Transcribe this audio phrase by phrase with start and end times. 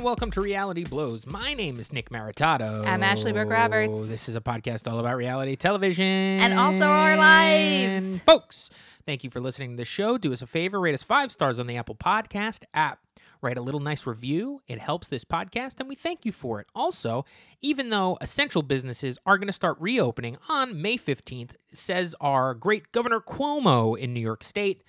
[0.00, 1.26] And welcome to Reality Blows.
[1.26, 2.86] My name is Nick Maritato.
[2.86, 4.08] I'm Ashley Brooke Roberts.
[4.08, 8.18] This is a podcast all about reality television And also our lives.
[8.20, 8.70] Folks,
[9.04, 10.16] thank you for listening to the show.
[10.16, 13.00] Do us a favor, rate us five stars on the Apple Podcast app.
[13.42, 14.62] Write a little nice review.
[14.68, 16.66] It helps this podcast, and we thank you for it.
[16.74, 17.26] Also,
[17.60, 22.90] even though essential businesses are going to start reopening on May 15th, says our great
[22.92, 24.82] Governor Cuomo in New York State,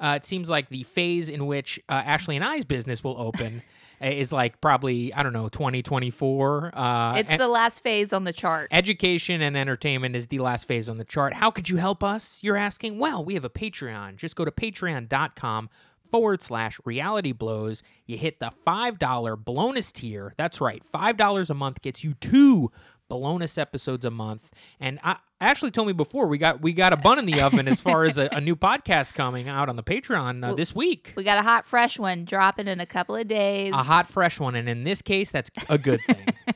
[0.00, 3.62] uh, it seems like the phase in which uh, Ashley and I's business will open
[4.00, 6.70] is like probably, I don't know, 2024.
[6.74, 8.68] Uh, It's the last phase on the chart.
[8.70, 11.34] Education and entertainment is the last phase on the chart.
[11.34, 12.42] How could you help us?
[12.42, 12.98] You're asking.
[12.98, 14.16] Well, we have a Patreon.
[14.16, 15.68] Just go to patreon.com
[16.10, 17.82] forward slash reality blows.
[18.06, 20.34] You hit the $5 bonus tier.
[20.36, 20.82] That's right.
[20.92, 22.72] $5 a month gets you two
[23.10, 24.52] bonus episodes a month.
[24.78, 27.66] And I, Ashley told me before we got we got a bun in the oven
[27.66, 31.12] as far as a, a new podcast coming out on the Patreon uh, this week.
[31.16, 33.72] We got a hot, fresh one dropping in a couple of days.
[33.72, 34.54] A hot, fresh one.
[34.54, 36.26] And in this case, that's a good thing.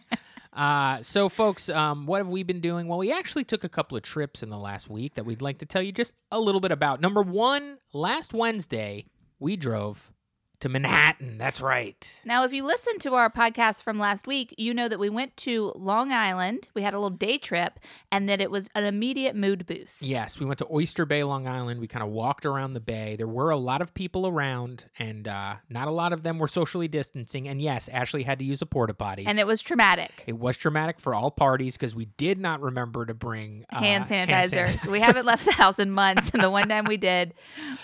[0.55, 2.87] Uh, so, folks, um, what have we been doing?
[2.87, 5.59] Well, we actually took a couple of trips in the last week that we'd like
[5.59, 7.01] to tell you just a little bit about.
[7.01, 9.07] Number one, last Wednesday,
[9.41, 10.13] we drove
[10.65, 11.37] to Manhattan.
[11.37, 12.21] That's right.
[12.25, 15.37] Now, if you listened to our podcast from last week, you know that we went
[15.39, 16.71] to Long Island.
[16.73, 17.79] We had a little day trip,
[18.11, 20.01] and that it was an immediate mood boost.
[20.01, 21.81] Yes, we went to Oyster Bay, Long Island.
[21.81, 23.15] We kind of walked around the bay.
[23.15, 26.49] There were a lot of people around, and uh, not a lot of them were
[26.49, 27.47] socially distancing.
[27.47, 29.27] And yes, Ashley had to use a porta potty.
[29.27, 30.25] And it was traumatic.
[30.27, 34.05] it was traumatic for all parties because we did not remember to bring uh, hand
[34.07, 34.83] sanitizer.
[34.91, 37.35] We haven't left the house in months, and the one time we did,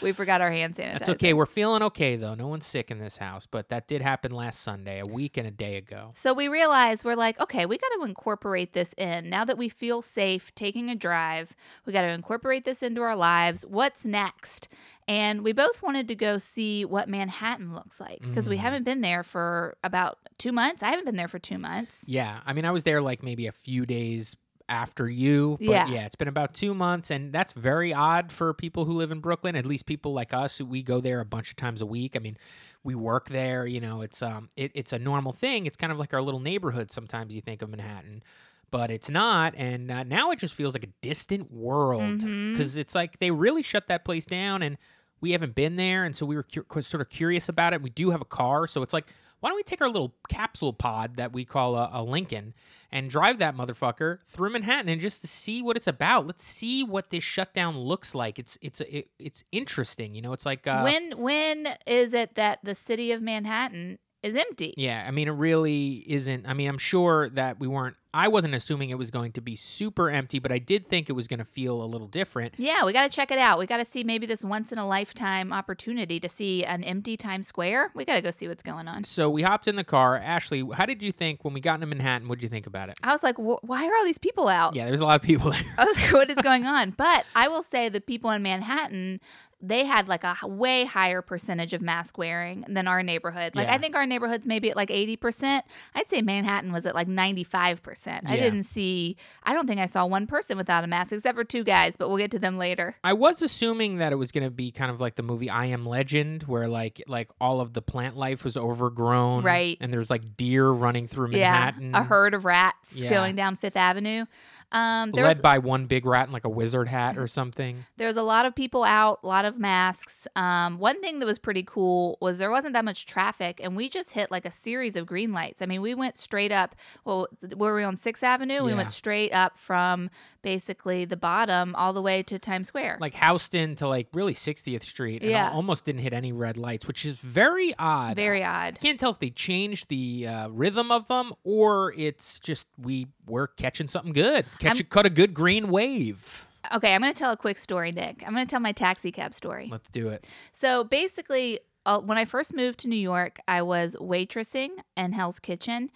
[0.00, 0.92] we forgot our hand sanitizer.
[0.92, 1.34] That's okay.
[1.34, 2.34] We're feeling okay though.
[2.34, 5.46] No one's sick in this house, but that did happen last Sunday, a week and
[5.46, 6.10] a day ago.
[6.14, 9.28] So we realized we're like, okay, we got to incorporate this in.
[9.28, 11.54] Now that we feel safe taking a drive,
[11.84, 13.64] we got to incorporate this into our lives.
[13.66, 14.68] What's next?
[15.08, 18.60] And we both wanted to go see what Manhattan looks like because we Mm.
[18.60, 20.82] haven't been there for about two months.
[20.84, 22.04] I haven't been there for two months.
[22.06, 24.36] Yeah, I mean, I was there like maybe a few days
[24.70, 25.88] after you, but yeah.
[25.88, 26.06] Yeah.
[26.06, 29.56] it's been about two months, and that's very odd for people who live in Brooklyn.
[29.56, 32.16] At least people like us, who we go there a bunch of times a week.
[32.16, 32.36] I mean,
[32.84, 33.66] we work there.
[33.66, 35.66] You know, it's um, it, it's a normal thing.
[35.66, 36.90] It's kind of like our little neighborhood.
[36.90, 38.22] Sometimes you think of Manhattan.
[38.70, 42.94] But it's not, and uh, now it just feels like a distant world because it's
[42.94, 44.78] like they really shut that place down, and
[45.20, 47.82] we haven't been there, and so we were cu- sort of curious about it.
[47.82, 49.08] We do have a car, so it's like,
[49.40, 52.54] why don't we take our little capsule pod that we call a, a Lincoln
[52.92, 56.26] and drive that motherfucker through Manhattan and just to see what it's about?
[56.26, 58.38] Let's see what this shutdown looks like.
[58.38, 60.32] It's it's it, it's interesting, you know.
[60.32, 64.74] It's like uh, when when is it that the city of Manhattan is empty?
[64.76, 66.46] yeah, I mean, it really isn't.
[66.46, 67.96] I mean, I'm sure that we weren't.
[68.12, 71.12] I wasn't assuming it was going to be super empty, but I did think it
[71.12, 72.54] was going to feel a little different.
[72.58, 73.58] Yeah, we got to check it out.
[73.58, 77.16] We got to see maybe this once in a lifetime opportunity to see an empty
[77.16, 77.92] Times Square.
[77.94, 79.04] We got to go see what's going on.
[79.04, 80.16] So we hopped in the car.
[80.16, 82.28] Ashley, how did you think when we got into Manhattan?
[82.28, 82.98] What did you think about it?
[83.02, 84.74] I was like, why are all these people out?
[84.74, 85.62] Yeah, there's a lot of people there.
[85.78, 86.90] I was like, what is going on?
[86.90, 89.20] But I will say the people in Manhattan,
[89.62, 93.54] they had like a way higher percentage of mask wearing than our neighborhood.
[93.54, 93.74] Like Yeah.
[93.74, 95.62] I think our neighborhood's maybe at like 80%.
[95.94, 98.22] I'd say Manhattan was at like 95%.
[98.26, 98.42] I Yeah.
[98.42, 101.64] didn't see, I don't think I saw one person without a mask except for two
[101.64, 102.96] guys, but we'll get to them later.
[103.04, 105.66] I was assuming that it was going to be kind of like the movie I
[105.66, 109.76] Am Legend, where like like all of the plant life was overgrown, Right.
[109.80, 113.10] And there's like deer running through Manhattan, Yeah, a herd of rats Yeah.
[113.10, 114.24] going down Fifth Avenue.
[114.72, 117.84] Um, there led was, by one big rat in like a wizard hat or something.
[117.96, 120.28] there was a lot of people out, a lot of masks.
[120.36, 123.88] Um, one thing that was pretty cool was there wasn't that much traffic, and we
[123.88, 125.60] just hit like a series of green lights.
[125.62, 126.76] I mean, we went straight up.
[127.04, 127.26] Well,
[127.56, 128.62] were we on Sixth Avenue?
[128.64, 130.10] We went straight up from
[130.42, 132.98] basically the bottom all the way to Times Square.
[133.00, 135.50] Like Houston to like really 60th Street, and Yeah.
[135.50, 138.16] almost didn't hit any red lights, which is very odd.
[138.16, 138.74] Very odd.
[138.76, 143.06] I can't tell if they changed the uh, rhythm of them or it's just we
[143.26, 144.44] were catching something good.
[144.58, 146.46] Catch a, cut a good green wave.
[146.74, 148.22] Okay, I'm going to tell a quick story, Nick.
[148.26, 149.68] I'm going to tell my taxi cab story.
[149.72, 150.26] Let's do it.
[150.52, 155.38] So basically, uh, when I first moved to New York, I was waitressing in Hell's
[155.40, 155.90] Kitchen.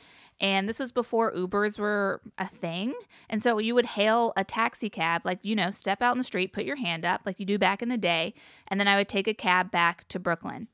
[0.45, 2.93] And this was before Ubers were a thing.
[3.31, 6.25] And so you would hail a taxi cab, like, you know, step out in the
[6.25, 8.35] street, put your hand up, like you do back in the day.
[8.69, 10.69] And then I would take a cab back to Brooklyn.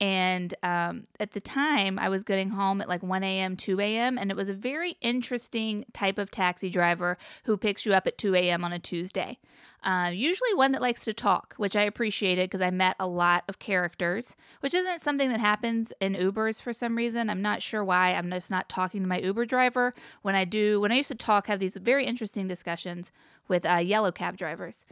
[0.00, 4.18] And um, at the time, I was getting home at like 1 a.m., 2 a.m.,
[4.18, 8.18] and it was a very interesting type of taxi driver who picks you up at
[8.18, 8.64] 2 a.m.
[8.64, 9.38] on a Tuesday.
[9.84, 13.44] Uh, usually one that likes to talk, which I appreciated because I met a lot
[13.48, 17.28] of characters, which isn't something that happens in Ubers for some reason.
[17.28, 18.14] I'm not sure why.
[18.14, 19.94] I'm just not talking to my Uber driver.
[20.22, 23.12] When I do, when I used to talk, have these very interesting discussions
[23.46, 24.86] with uh, yellow cab drivers.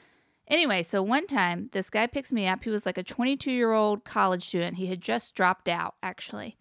[0.48, 2.64] Anyway, so one time this guy picks me up.
[2.64, 4.76] He was like a 22 year old college student.
[4.76, 6.56] He had just dropped out, actually.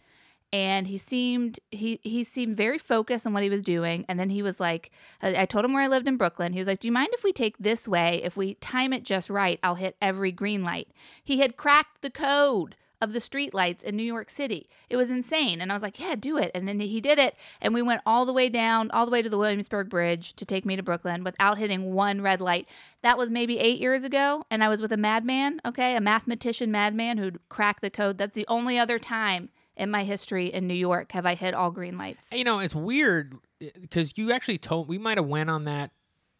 [0.53, 4.05] and he seemed he he seemed very focused on what he was doing.
[4.09, 4.91] And then he was like,
[5.21, 6.53] I, I told him where I lived in Brooklyn.
[6.53, 8.21] He was like, "Do you mind if we take this way?
[8.23, 10.89] If we time it just right, I'll hit every green light."
[11.23, 14.69] He had cracked the code of the streetlights in New York City.
[14.89, 15.59] It was insane.
[15.59, 16.51] And I was like, yeah, do it.
[16.53, 17.35] And then he did it.
[17.59, 20.45] And we went all the way down, all the way to the Williamsburg Bridge to
[20.45, 22.67] take me to Brooklyn without hitting one red light.
[23.01, 24.45] That was maybe eight years ago.
[24.51, 28.17] And I was with a madman, okay, a mathematician madman who'd cracked the code.
[28.17, 31.71] That's the only other time in my history in New York have I hit all
[31.71, 32.27] green lights.
[32.31, 35.91] You know, it's weird eh, because you actually told we might have went on that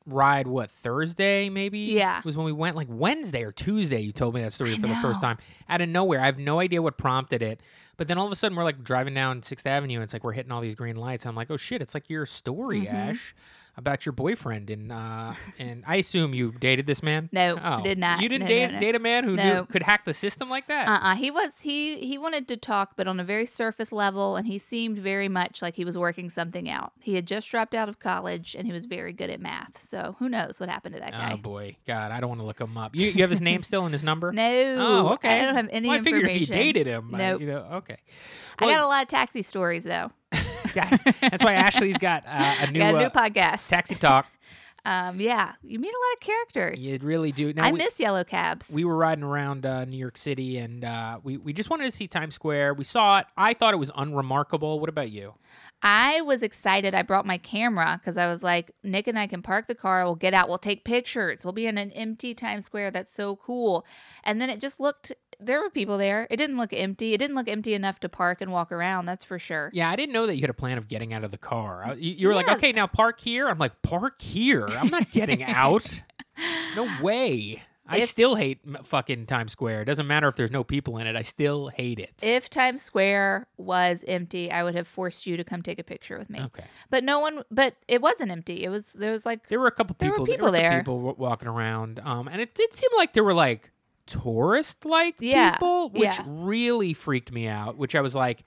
[0.06, 1.80] ride what Thursday maybe?
[1.80, 2.22] Yeah.
[2.24, 4.88] was when we went like Wednesday or Tuesday you told me that story I for
[4.88, 5.38] the first time.
[5.70, 7.62] Out of nowhere I have no idea what prompted it
[7.98, 10.24] but then all of a sudden we're like driving down 6th Avenue and it's like
[10.24, 12.94] we're hitting all these green lights I'm like oh shit it's like your story Mhm.
[12.94, 13.36] Ash
[13.78, 17.98] about your boyfriend and uh and I assume you dated this man No, oh did
[17.98, 18.22] not.
[18.22, 18.80] you didn't No, date no, no.
[18.82, 21.16] date a man who knew, could hack the system like that Uh-uh.
[21.16, 24.58] He was he he wanted to talk, but on a very surface level, and he
[24.58, 26.92] seemed very much like he was working something out.
[27.00, 29.82] He had just dropped out of college, and he was very good at math.
[29.82, 31.32] So who knows what happened to that guy?
[31.34, 33.64] oh boy God I don't want to look him up you, you have his name
[33.64, 34.76] still and his number no.
[34.80, 35.40] Oh, okay.
[35.40, 37.42] I don't have any well, I figured if you dated him, uh, Nope.
[37.42, 37.98] you know, okay.
[38.60, 40.12] I got a lot of taxi stories though.
[40.74, 41.04] guys.
[41.22, 43.68] That's why Ashley's got uh, a new, got a new uh, podcast.
[43.68, 44.28] taxi talk.
[44.86, 46.80] um, yeah, you meet a lot of characters.
[46.80, 47.54] You really do.
[47.54, 48.68] Now I we, miss yellow cabs.
[48.70, 51.92] we were riding around uh, New York City, and uh, we we just wanted to
[51.92, 52.76] see Times Square.
[52.76, 53.28] We saw it.
[53.38, 54.80] I thought it was unremarkable.
[54.80, 55.34] What about you?
[55.84, 56.94] I was excited.
[56.94, 60.04] I brought my camera because I was like, Nick and I can park the car.
[60.04, 60.48] We'll get out.
[60.48, 61.44] We'll take pictures.
[61.44, 62.92] We'll be in an empty Times Square.
[62.92, 63.86] That's so cool.
[64.24, 66.28] And then it just looked, there were people there.
[66.30, 67.14] It didn't look empty.
[67.14, 69.08] It didn't look empty enough to park and walk around.
[69.08, 69.72] That's for sure.
[69.74, 71.84] Yeah, I didn't know that you had a plan of getting out of the car.
[71.84, 73.48] I- You, you were like, okay, now park here.
[73.50, 74.68] I'm like, park here.
[74.68, 76.02] I'm not getting out.
[76.76, 77.62] No way.
[77.92, 79.82] I If- still hate fucking Times Square.
[79.82, 81.16] It doesn't matter if there's no people in it.
[81.16, 82.14] I still hate it.
[82.24, 86.18] If Times Square was empty, I would have forced you to come take a picture
[86.18, 86.40] with me.
[86.42, 86.66] okay.
[86.90, 88.64] But no one, but it wasn't empty.
[88.64, 90.26] It was, there was like, There were a couple There were people.
[90.28, 90.80] people were some there.
[90.80, 93.72] people walking around, um, and it did seem like there were like
[94.08, 96.24] tourist-like Yeah, people, which yeah.
[96.26, 97.78] really freaked me out.
[97.78, 98.44] Which I was like,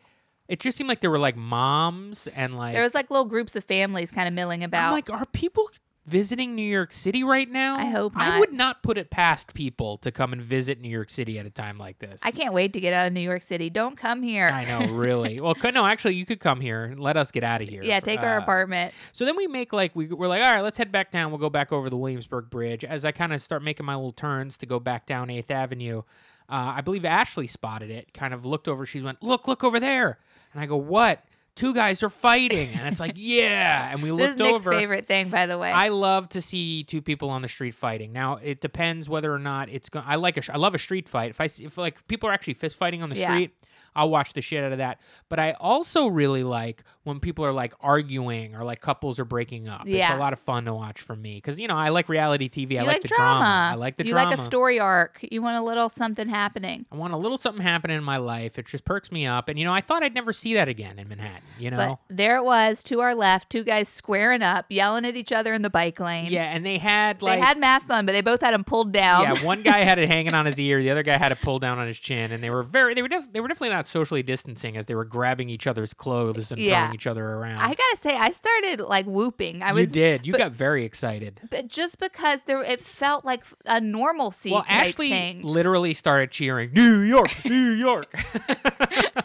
[0.49, 2.75] it just seemed like there were like moms and like.
[2.75, 4.89] there was like little groups of families kind of milling about.
[4.89, 5.71] I'm like, are people
[6.07, 7.77] visiting New York City right now?
[7.77, 11.11] I hope I would not put it past people to come and visit New York
[11.11, 12.21] City at a time like this.
[12.25, 13.71] I can't wait to get out of New York City.
[13.71, 14.49] Don't come here.
[14.49, 15.41] I know, really.
[15.43, 17.83] well, could, no, actually, you could come here and let us get out of here.
[17.83, 18.93] Yeah, take our Uh, apartment.
[19.13, 21.31] So then we make like we, we're like, all right, let's head back down.
[21.31, 22.85] We'll go back over the Williamsburg Bridge.
[22.85, 26.03] As I kind of start making my little turns to go back down Eighth Avenue,
[26.49, 28.13] uh, I believe Ashley spotted it.
[28.13, 28.85] Kind of looked over.
[28.85, 30.19] She went, "Look, look over there!"
[30.53, 31.25] And I go, "What?"
[31.57, 34.73] Two guys are fighting, and it's like, "Yeah!" And we This is looked Nick's over.
[34.73, 35.71] favorite thing, by the way.
[35.71, 38.13] I love to see two people on the street fighting.
[38.13, 40.05] Now it depends whether or not it's going.
[40.09, 40.43] I like a.
[40.43, 41.31] sh- I love a street fight.
[41.31, 43.27] If I see, if like people are actually fist fighting on the Yeah.
[43.31, 43.53] street,
[43.95, 45.01] I'll watch the shit out of that.
[45.29, 49.69] But I also really like when people are like arguing or like couples are breaking
[49.69, 49.83] up.
[49.87, 52.49] It's a lot of fun to watch for me because you know I like reality
[52.49, 52.77] TV.
[52.79, 53.71] I like, like the drama.
[53.73, 54.31] I like the you drama.
[54.31, 55.21] like a story arc.
[55.23, 56.87] You want a little something happening.
[56.91, 58.59] I want a little something happening in my life.
[58.59, 59.49] It just perks me up.
[59.49, 61.43] And you know I thought I'd never see that again in Manhattan.
[61.59, 61.77] You know.
[61.77, 65.53] But there it was, to our left, two guys squaring up, yelling at each other
[65.53, 66.27] in the bike lane.
[66.31, 67.39] yeah, and they had like.
[67.39, 69.23] They had masks on, but they both had them pulled down.
[69.23, 71.61] Yeah, one guy had it hanging on his ear, the other guy had it pulled
[71.61, 73.87] down on his chin, and they were very they were def- they were definitely not
[73.87, 76.94] socially distancing as they were grabbing each other's clothes and Yeah.
[76.95, 77.59] Each other around.
[77.59, 79.63] I gotta say, I started like whooping.
[79.63, 79.83] I was.
[79.83, 80.27] you did.
[80.27, 81.41] You but- got very excited.
[81.51, 85.43] but just because there, it felt like a normalcy Well, Ashley thing.
[85.43, 88.13] literally started cheering, "New York, New York."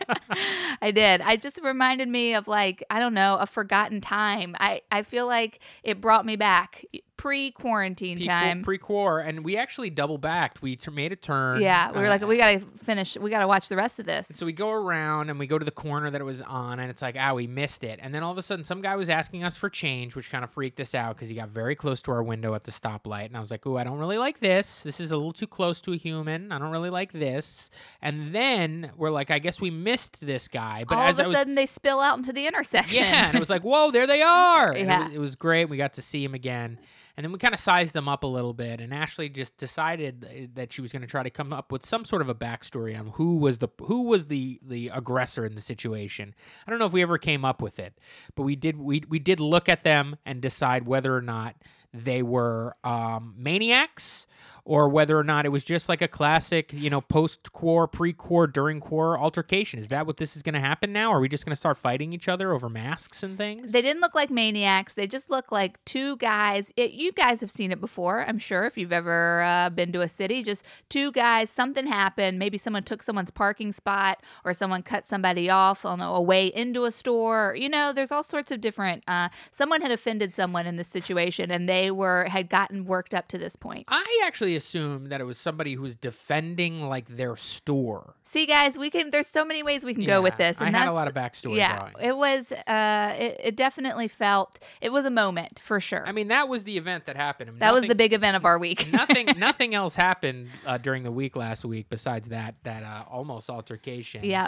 [0.82, 1.22] I did.
[1.22, 4.56] I just reminded me of like I don't know a forgotten time.
[4.60, 6.84] I I feel like it brought me back
[7.20, 8.64] pre quarantine time.
[8.64, 10.62] Pre quar, and we actually double backed.
[10.62, 11.62] We t- made a turn.
[11.62, 13.18] yeah, we were uh, like we gotta finish.
[13.18, 14.32] We gotta watch the rest of this.
[14.34, 16.90] So we go around and we go to the corner that it was on, and
[16.90, 18.00] it's like, ah, we missed it.
[18.02, 20.44] And then all of a sudden, some guy was asking us for change, which kind
[20.44, 23.26] of freaked us out because he got very close to our window at the stoplight.
[23.26, 24.84] And I was like, ooh, I don't really like this.
[24.84, 26.52] This is a little too close to a human.
[26.54, 27.70] I don't really like this.
[28.02, 30.86] And then we're like, I guess we missed this guy.
[30.88, 31.38] But All as of a was.
[31.38, 33.04] sudden, they spill out into the intersection.
[33.04, 34.70] yeah, and it was like, whoa, there they are.
[34.80, 35.02] Yeah.
[35.02, 35.66] It was, it was great.
[35.66, 36.80] We got to see him again.
[37.20, 40.54] And then we kind of sized them up a little bit, and Ashley just decided
[40.56, 42.98] that she was going to try to come up with some sort of a backstory
[42.98, 46.34] on who was the who was the the aggressor in the situation.
[46.66, 47.98] I don't know if we ever came up with it,
[48.36, 51.58] but we did we we did look at them and decide whether or not
[51.94, 54.26] they were um, maniacs
[54.66, 59.18] or whether or not it was just like a classic, you know, post-core, pre-core, during-core
[59.18, 59.80] altercation.
[59.80, 61.12] Is that what this is going to happen now?
[61.12, 63.72] Are we just going to start fighting each other over masks and things?
[63.72, 64.94] They didn't look like maniacs.
[64.94, 66.72] They just look like two guys.
[66.76, 70.02] It, you guys have seen it before, I'm sure, if you've ever uh, been to
[70.02, 70.44] a city.
[70.44, 72.40] Just two guys, something happened.
[72.40, 76.86] Maybe someone took someone's parking spot or someone cut somebody off on a way into
[76.86, 77.56] a store.
[77.58, 79.04] You know, there's all sorts of different.
[79.08, 83.28] Uh, someone had offended someone in this situation and they were had gotten worked up
[83.30, 83.86] to this point.
[83.88, 88.16] I actually assume that it was somebody who was defending like their store.
[88.24, 89.10] See, guys, we can.
[89.10, 90.62] There's so many ways we can go with Yeah, this.
[90.62, 91.56] I And had a lot of backstory.
[91.58, 91.94] Yeah, drawing.
[92.00, 92.52] it was.
[92.52, 94.60] Uh, it, it definitely felt.
[94.82, 96.06] It was a moment for sure.
[96.08, 97.60] I mean, that was the event that happened.
[97.60, 98.92] that was the big event of our week.
[98.94, 103.50] nothing nothing else happened uh, during the week last week besides that that uh, almost
[103.50, 104.48] altercation yeah.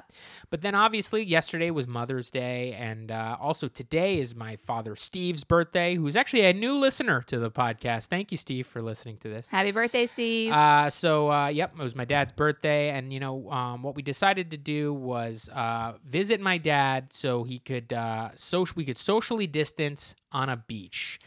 [0.49, 5.43] but then obviously yesterday was mother's day and uh, also today is my father steve's
[5.43, 9.27] birthday who's actually a new listener to the podcast thank you steve for listening to
[9.29, 10.51] this Happy birthday, Steve.
[10.51, 14.01] uh, so uh, yep, it was my dad's birthday, and you know um, what we
[14.01, 18.97] decided to do was uh, visit my dad so he could uh, so we could
[18.97, 21.19] socially distance on a beach.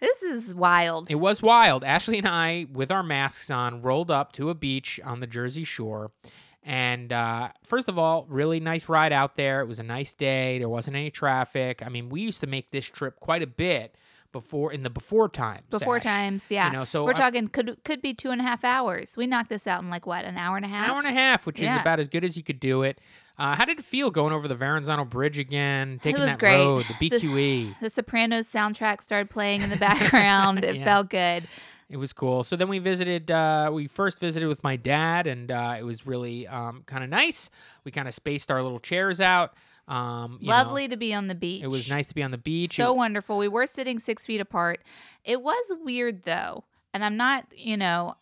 [0.00, 1.10] this is wild.
[1.10, 1.84] It was wild.
[1.84, 5.64] Ashley and I, with our masks on, rolled up to a beach on the Jersey
[5.64, 6.10] Shore.
[6.64, 9.60] And uh, first of all, really nice ride out there.
[9.62, 10.58] It was a nice day.
[10.58, 11.82] There wasn't any traffic.
[11.84, 13.96] I mean, we used to make this trip quite a bit
[14.32, 15.62] before in the before times.
[15.70, 16.66] Before times, yeah.
[16.68, 19.16] you know, so we're I- talking could could be two and a half hours.
[19.16, 20.86] We knocked this out in like what an hour and a half.
[20.86, 23.00] An hour and a half, which is about as good as you could do it.
[23.38, 26.56] Uh, how did it feel going over the Verrazano Bridge again, taking was that great.
[26.56, 27.80] road, the The- BQE?
[27.80, 29.76] The Sopranos soundtrack started playing in the
[30.12, 30.64] background.
[30.64, 30.84] it Yeah.
[30.84, 31.44] felt good.
[31.88, 32.42] It was cool.
[32.44, 33.30] So then we visited.
[33.30, 37.10] Uh, we first visited with my dad, and uh, it was really um, kind of
[37.10, 37.50] nice.
[37.84, 39.52] We kind of spaced our little chairs out.
[39.92, 41.62] Um, you know, Lovely to be on the beach.
[41.62, 42.76] it was nice to be on the beach.
[42.76, 43.36] So It- wonderful.
[43.38, 44.82] We were sitting six feet apart.
[45.24, 47.46] It was weird though, and I'm not.
[47.56, 48.16] You know,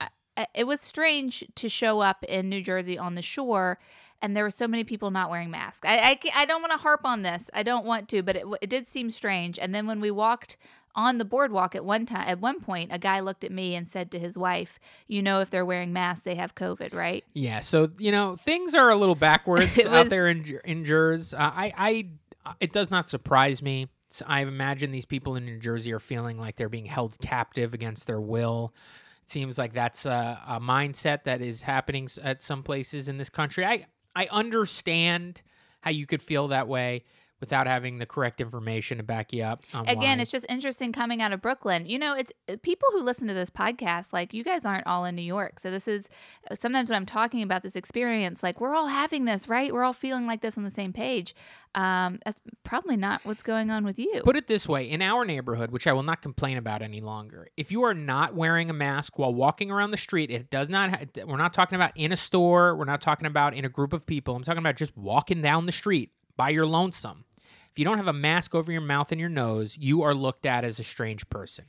[0.55, 3.79] it was strange to show up in New Jersey on the shore.
[4.23, 5.81] And there were so many people not wearing masks.
[5.89, 7.49] I, I, I don't want to harp on this.
[7.55, 9.59] I don't want to, but it, it did seem strange.
[9.59, 10.59] And then when we walked
[10.95, 13.87] on the boardwalk at one time, at one point, a guy looked at me and
[13.87, 17.61] said to his wife, "You know, if they're wearing masks, they have COVID, right?" yeah.
[17.61, 21.37] So you know things are a little backwards It out there in in Jersey.
[21.37, 23.89] Uh, I I it does not surprise me.
[24.27, 28.07] I imagine these people in New Jersey are feeling like they're being held captive against
[28.07, 28.75] their will.
[29.23, 33.31] It seems like that's a, a mindset that is happening at some places in this
[33.31, 33.65] country.
[33.65, 35.43] I I understand
[35.83, 37.05] how you could feel that way
[37.41, 39.63] without having the correct information to back you up.
[39.73, 40.23] Again, why.
[40.23, 41.87] it's just interesting coming out of Brooklyn.
[41.87, 45.05] You know, it's uh, people who listen to this podcast, like you guys aren't all
[45.07, 45.59] in New York.
[45.59, 46.09] So this is
[46.51, 49.73] uh, sometimes when I'm talking about this experience, like we're all having this, right?
[49.73, 51.35] We're all feeling like this on the same page.
[51.75, 54.23] Um, that's probably not what's going on with you.
[54.25, 57.49] Put it this way in our neighborhood, which I will not complain about any longer,
[57.57, 60.91] if you are not wearing a mask while walking around the street, it does not,
[60.91, 63.93] ha- we're not talking about in a store, we're not talking about in a group
[63.93, 64.35] of people.
[64.35, 67.25] I'm talking about just walking down the street by your lonesome.
[67.81, 70.65] You don't have a mask over your mouth and your nose, you are looked at
[70.65, 71.65] as a strange person.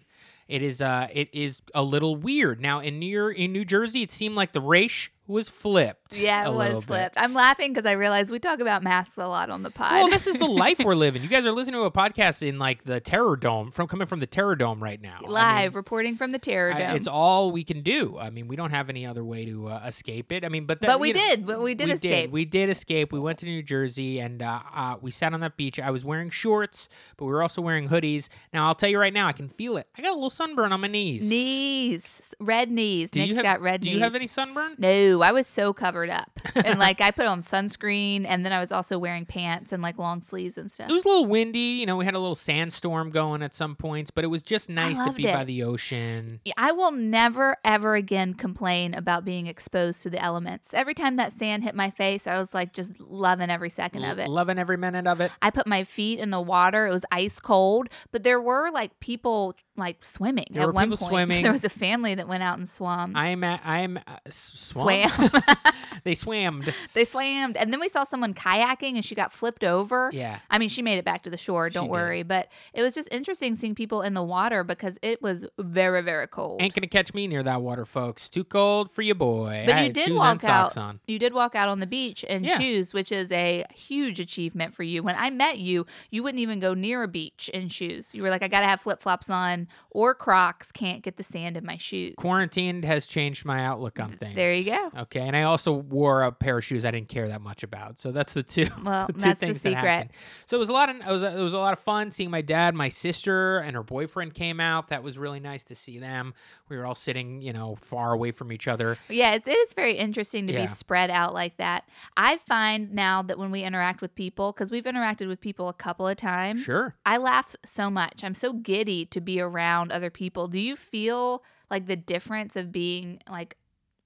[0.49, 2.59] It is uh it is a little weird.
[2.59, 6.17] Now in New York, in New Jersey, it seemed like the race was flipped.
[6.19, 6.83] yeah, it was bit.
[6.83, 7.15] flipped.
[7.17, 9.91] I'm laughing because I realize we talk about masks a lot on the pod.
[9.93, 11.21] Well, this is the life we're living.
[11.23, 14.19] You guys are listening to a podcast in like the Terror Dome from coming from
[14.19, 15.17] the Terror Dome right now.
[15.19, 16.95] I mean, live reporting from the Terror I- Dome.
[16.95, 18.17] it's all we can do.
[18.19, 20.43] I mean, we don't have any other way to uh, escape it.
[20.45, 21.45] I mean, but that, but we know, did.
[21.45, 22.11] But we did we escape.
[22.25, 22.31] Did.
[22.31, 23.11] We did escape.
[23.13, 25.79] We went to New Jersey and uh, uh, we sat on that beach.
[25.79, 28.27] I was wearing shorts, but we were also wearing hoodies.
[28.53, 29.88] Now I'll tell you right now, I can feel it.
[29.97, 31.27] I got a little sunburn on my knees.
[31.29, 33.12] Knees, red knees.
[33.12, 33.93] Do Nick's have, got red Do knees.
[33.93, 34.75] Do you have any sunburn?
[34.77, 36.31] No, I was so covered up.
[36.55, 39.98] and like I put on sunscreen and then I was also wearing pants and like
[39.98, 40.89] long sleeves and stuff.
[40.89, 41.60] It was a little windy.
[41.60, 44.69] You know, we had a little sandstorm going at some points, but it was just
[44.69, 46.39] nice to be by the ocean.
[46.57, 50.74] I will never ever again complain about being exposed to the elements.
[50.74, 54.19] Every time that sand hit my face, I was like just loving every second of
[54.19, 54.27] it.
[54.27, 55.31] Loving every minute of it.
[55.41, 56.88] I put my feet in the water.
[56.88, 60.89] It was ice cold, but there were like people like swimming There at were one
[60.89, 61.10] people point.
[61.12, 61.43] swimming.
[61.43, 63.13] There was a family that went out and swam.
[63.15, 63.43] I am.
[63.43, 63.97] At, I am.
[63.97, 65.09] Uh, swam.
[65.09, 65.41] Swam.
[66.05, 66.73] they swammed.
[66.93, 70.09] they swam, and then we saw someone kayaking, and she got flipped over.
[70.13, 70.39] Yeah.
[70.50, 71.69] I mean, she made it back to the shore.
[71.69, 71.91] Don't She did.
[71.91, 72.23] worry.
[72.23, 76.27] But it was just interesting seeing people in the water because it was very, very
[76.27, 76.61] cold.
[76.61, 78.29] Ain't gonna catch me near that water, folks.
[78.29, 79.63] Too cold for you, boy.
[79.65, 80.81] but I you had did shoes walk socks out.
[80.81, 81.00] on.
[81.07, 82.57] You did walk out on the beach in Yeah.
[82.57, 85.03] shoes, which is a huge achievement for you.
[85.03, 88.15] When I met you, you wouldn't even go near a beach in shoes.
[88.15, 90.71] You were like, I gotta have flip flops on or Crocs.
[90.71, 92.15] Can't get the sand in my shoes.
[92.21, 94.35] Quarantined has changed my outlook on things.
[94.35, 94.91] There you go.
[95.01, 97.97] Okay, and I also wore a pair of shoes I didn't care that much about.
[97.99, 99.87] So that's the two, Well, the two that's the things that secret.
[99.87, 100.09] happened.
[100.45, 102.29] So it was a lot of it was, it was a lot of fun seeing
[102.29, 104.89] my dad, my sister, and her boyfriend came out.
[104.89, 106.33] That was really nice to see them.
[106.69, 108.97] We were all sitting, you know, far away from each other.
[109.09, 110.61] Yeah, it, it is very interesting to Yeah.
[110.61, 111.87] be spread out like that.
[112.15, 115.73] I find now that when we interact with people, because we've interacted with people a
[115.73, 116.95] couple of times, Sure.
[117.05, 118.23] I laugh so much.
[118.23, 120.47] I'm so giddy to be around other people.
[120.47, 123.57] Do you feel like the difference of being like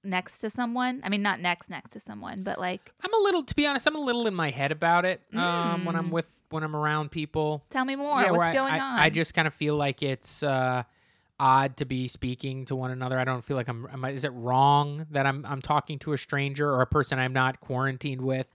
[0.02, 1.02] next to someone?
[1.04, 3.86] I mean, not next next to someone, but like, I'm a little, to be honest,
[3.86, 6.12] I'm a little in my head about it um, when I'm Mm.
[6.12, 7.64] with when I'm around people.
[7.70, 8.22] tell me more.
[8.22, 8.98] Yeah, What's I- going I, on?
[9.00, 10.84] I just kind of feel like it's uh,
[11.40, 13.18] odd to be speaking to one another.
[13.18, 13.86] I don't feel like I'm.
[13.92, 17.18] Am I, is it wrong that I'm I'm talking to a stranger or a person
[17.18, 18.46] I'm not quarantined with?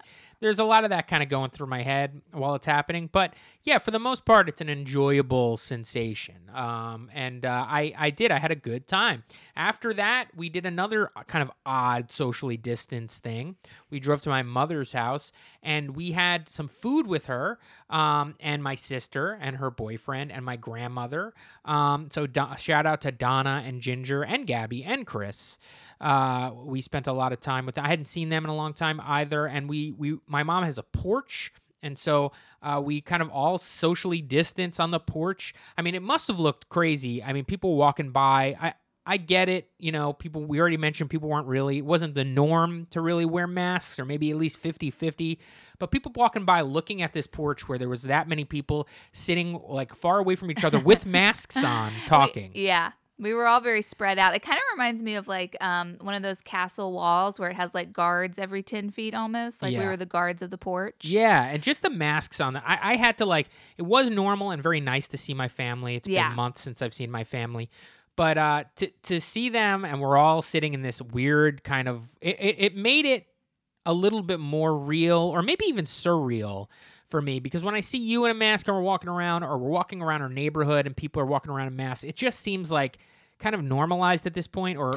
[0.41, 3.35] There's a lot of that kind of going through my head while it's happening, but
[3.63, 6.35] yeah, for the most part, it's an enjoyable sensation.
[6.53, 9.23] Um, and uh, I I did I had a good time.
[9.55, 13.55] After that, we did another kind of odd socially distanced thing.
[13.89, 15.31] We drove to my mother's house
[15.61, 20.43] and we had some food with her um, and my sister and her boyfriend and
[20.43, 21.33] my grandmother.
[21.65, 25.59] Um, so do- shout out to Donna and Ginger and Gabby and Chris.
[26.01, 27.85] Uh, we spent a lot of time with them.
[27.85, 29.45] I hadn't seen them in a long time either.
[29.45, 31.53] And we, we my mom has a porch.
[31.83, 32.31] And so
[32.61, 35.53] uh, we kind of all socially distance on the porch.
[35.77, 37.23] I mean, it must have looked crazy.
[37.23, 38.55] I mean, people walking by.
[38.59, 38.73] I,
[39.05, 39.69] I get it.
[39.79, 43.25] You know, people, we already mentioned people weren't really, it wasn't the norm to really
[43.25, 45.39] wear masks or maybe at least 50 50.
[45.79, 49.59] But people walking by looking at this porch where there was that many people sitting
[49.67, 52.51] like far away from each other with masks on talking.
[52.53, 52.91] yeah.
[53.21, 54.35] We were all very spread out.
[54.35, 57.55] It kind of reminds me of like um, one of those castle walls where it
[57.55, 59.61] has like guards every 10 feet almost.
[59.61, 61.05] Like we were the guards of the porch.
[61.05, 62.53] Yeah, and just the masks on.
[62.53, 63.49] The, I, I had to like.
[63.77, 65.95] It was normal and very nice to see my family.
[65.95, 66.29] It's Yeah.
[66.29, 67.69] been months since I've seen my family,
[68.15, 72.03] but uh, to to see them and we're all sitting in this weird kind of.
[72.21, 73.27] It, it, it made it
[73.85, 76.67] a little bit more real, or maybe even surreal
[77.09, 79.57] for me because when I see you in a mask and we're walking around, or
[79.57, 82.71] we're walking around our neighborhood and people are walking around in masks, it just seems
[82.71, 82.97] like
[83.41, 84.93] kind of normalized at this point or or-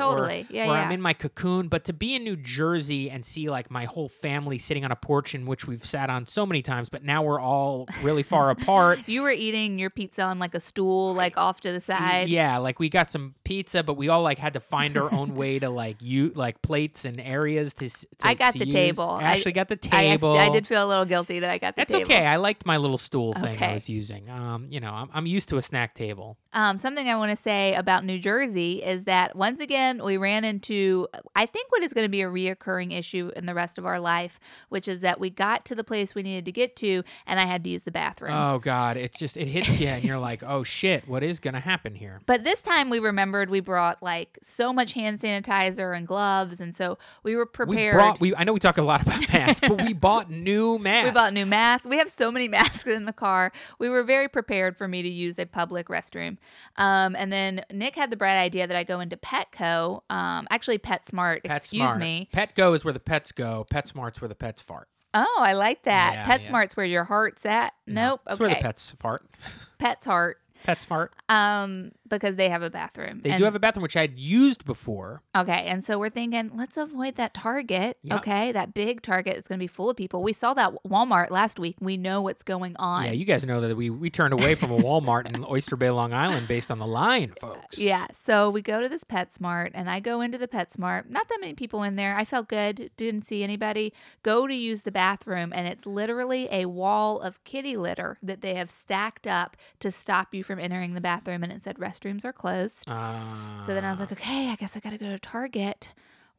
[0.50, 0.72] Yeah, or yeah.
[0.84, 1.68] I'm in my cocoon.
[1.68, 4.96] But to be in New Jersey and see like my whole family sitting on a
[4.96, 8.50] porch in which we've sat on so many times, but now we're all really far
[8.56, 9.00] apart.
[9.08, 12.28] You were eating your pizza on like a stool, like off to the side.
[12.28, 15.34] Yeah, like we got some pizza, but we all like had to find our own
[15.34, 17.88] way to like you like plates and areas to.
[17.88, 18.74] to I got to the use.
[18.74, 19.10] table.
[19.10, 20.34] I- Ashley got the table.
[20.36, 22.10] I did feel a little guilty that I got the That's table.
[22.12, 22.26] okay.
[22.26, 24.28] I liked my little stool thing I was using.
[24.30, 26.36] Um, you know, I'm, I'm used to a snack table.
[26.52, 30.44] Um, something I want to say about New Jersey is that once again we ran
[30.44, 33.86] into I think what is going to be a reoccurring issue in the rest of
[33.86, 37.02] our life, which is that we got to the place we needed to get to,
[37.26, 38.32] and I had to use the bathroom.
[38.32, 41.60] Oh God, it's just it hits you, and you're like, oh shit, what is gonna
[41.60, 42.20] happen here?
[42.26, 46.74] But this time we remembered we brought like so much hand sanitizer and gloves, and
[46.74, 47.94] so we were prepared.
[47.94, 48.20] We brought.
[48.20, 51.10] We I know we talk a lot about masks, but we bought new masks.
[51.10, 51.86] We bought new masks.
[51.86, 53.52] We have so many masks in the car.
[53.78, 56.38] We were very prepared for me to use a public restroom.
[56.76, 60.78] Um, and then Nick had the bright idea that I go into Petco, um, actually
[60.78, 61.44] PetSmart.
[61.44, 62.00] Pet excuse Smart.
[62.00, 62.28] me.
[62.32, 63.66] Petco is where the pets go.
[63.70, 64.88] PetSmart's where the pets fart.
[65.12, 66.14] Oh, I like that.
[66.14, 66.38] Yeah, yeah.
[66.38, 67.74] PetSmart's where your heart's at.
[67.86, 68.22] Nope.
[68.26, 68.48] That's okay.
[68.48, 69.26] where the pets fart.
[69.78, 70.38] Pet's heart.
[70.64, 71.12] Pets fart.
[71.28, 73.20] Um, because they have a bathroom.
[73.22, 75.22] They And- do have a bathroom which I had used before.
[75.36, 77.98] Okay, and so we're thinking, let's avoid that Target.
[78.02, 78.16] Yeah.
[78.16, 80.22] Okay, that big Target is going to be full of people.
[80.22, 81.76] We saw that Walmart last week.
[81.80, 83.04] We know what's going on.
[83.04, 85.90] Yeah, you guys know that we we turned away from a Walmart in Oyster Bay,
[85.90, 87.78] Long Island, based on the line, folks.
[87.78, 91.08] Yeah, so we go to this PetSmart, and I go into the PetSmart.
[91.08, 92.16] Not that many people in there.
[92.16, 92.90] I felt good.
[92.96, 93.92] Didn't see anybody.
[94.22, 98.54] Go to use the bathroom, and it's literally a wall of kitty litter that they
[98.54, 101.42] have stacked up to stop you from entering the bathroom.
[101.42, 102.84] And it said restrooms are closed.
[102.88, 105.90] Uh, So then I was like, okay, I guess I got to go to Target.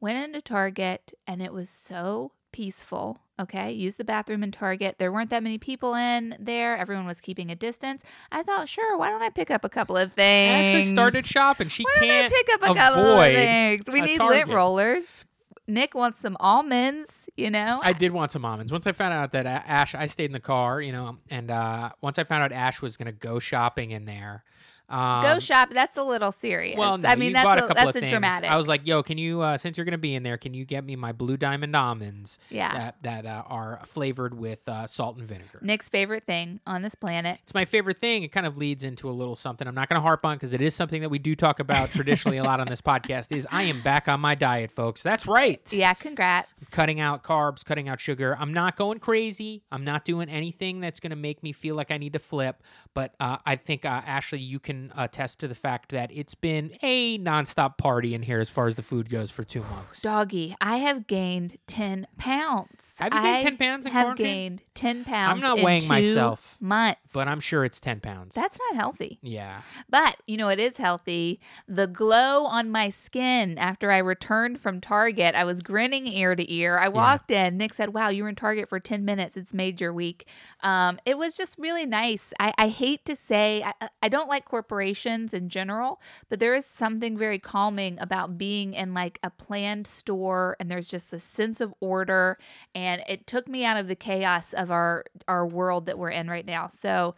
[0.01, 3.19] Went into Target and it was so peaceful.
[3.37, 4.95] Okay, used the bathroom in Target.
[4.97, 6.77] There weren't that many people in there.
[6.77, 8.01] Everyone was keeping a distance.
[8.31, 10.67] I thought, sure, why don't I pick up a couple of things?
[10.67, 11.67] Ashley started shopping.
[11.67, 13.83] She Why don't I can't pick up a couple of things?
[13.91, 14.47] We need Target.
[14.47, 15.25] lint rollers.
[15.67, 17.11] Nick wants some almonds.
[17.35, 18.71] You know, I did want some almonds.
[18.71, 21.89] Once I found out that Ash, I stayed in the car, you know, and uh,
[21.99, 24.45] once I found out Ash was going to go shopping in there.
[24.89, 25.69] Um, go shop.
[25.71, 26.77] That's a little serious.
[26.77, 28.11] Well, no, I mean, that's bought a a, couple that's of a things.
[28.11, 28.49] dramatic.
[28.49, 30.65] I was like, "Yo, can you, uh, since you're gonna be in there, can you
[30.65, 32.73] get me my blue diamond almonds yeah.
[32.73, 36.95] that that uh, are flavored with uh, salt and vinegar?" Nick's favorite thing on this
[36.95, 37.39] planet.
[37.43, 38.23] It's my favorite thing.
[38.23, 39.67] It kind of leads into a little something.
[39.67, 41.89] I'm not going to harp on because it is something that we do talk about
[41.91, 43.35] traditionally a lot on this podcast.
[43.35, 45.01] Is I am back on my diet, folks.
[45.01, 45.61] That's right.
[45.73, 46.69] Yeah, congrats.
[46.69, 48.37] Cutting out carbs, cutting out sugar.
[48.39, 49.63] I'm not going crazy.
[49.71, 52.61] I'm not doing anything that's going to make me feel like I need to flip.
[52.93, 56.35] But uh, I think uh, Ashley, you can can attest to the fact that it's
[56.35, 60.01] been a nonstop party in here as far as the food goes for two months.
[60.01, 62.93] Doggy, I have gained 10 pounds.
[62.97, 64.25] Have you gained I 10 pounds in have quarantine?
[64.25, 65.31] gained 10 pounds.
[65.35, 67.01] I'm not in weighing myself, Months.
[67.13, 68.35] But I'm sure it's 10 pounds.
[68.35, 69.19] That's not healthy.
[69.21, 69.61] yeah.
[69.89, 71.39] But you know, it is healthy.
[71.67, 76.53] The glow on my skin after I returned from Target, I was grinning ear to
[76.53, 76.77] ear.
[76.77, 77.57] I walked in.
[77.57, 79.37] Nick said, Wow, you were in Target for 10 minutes.
[79.37, 80.27] It's made your week.
[80.61, 82.33] Um, it was just really nice.
[82.39, 86.65] I, I hate to say, I, I don't like corporations in general, but there is
[86.65, 91.61] something very calming about being in like a planned store and there's just a sense
[91.61, 92.39] of order.
[92.73, 96.27] And it took me out of the chaos of our, our world that we're in
[96.29, 96.67] right now.
[96.67, 97.13] So,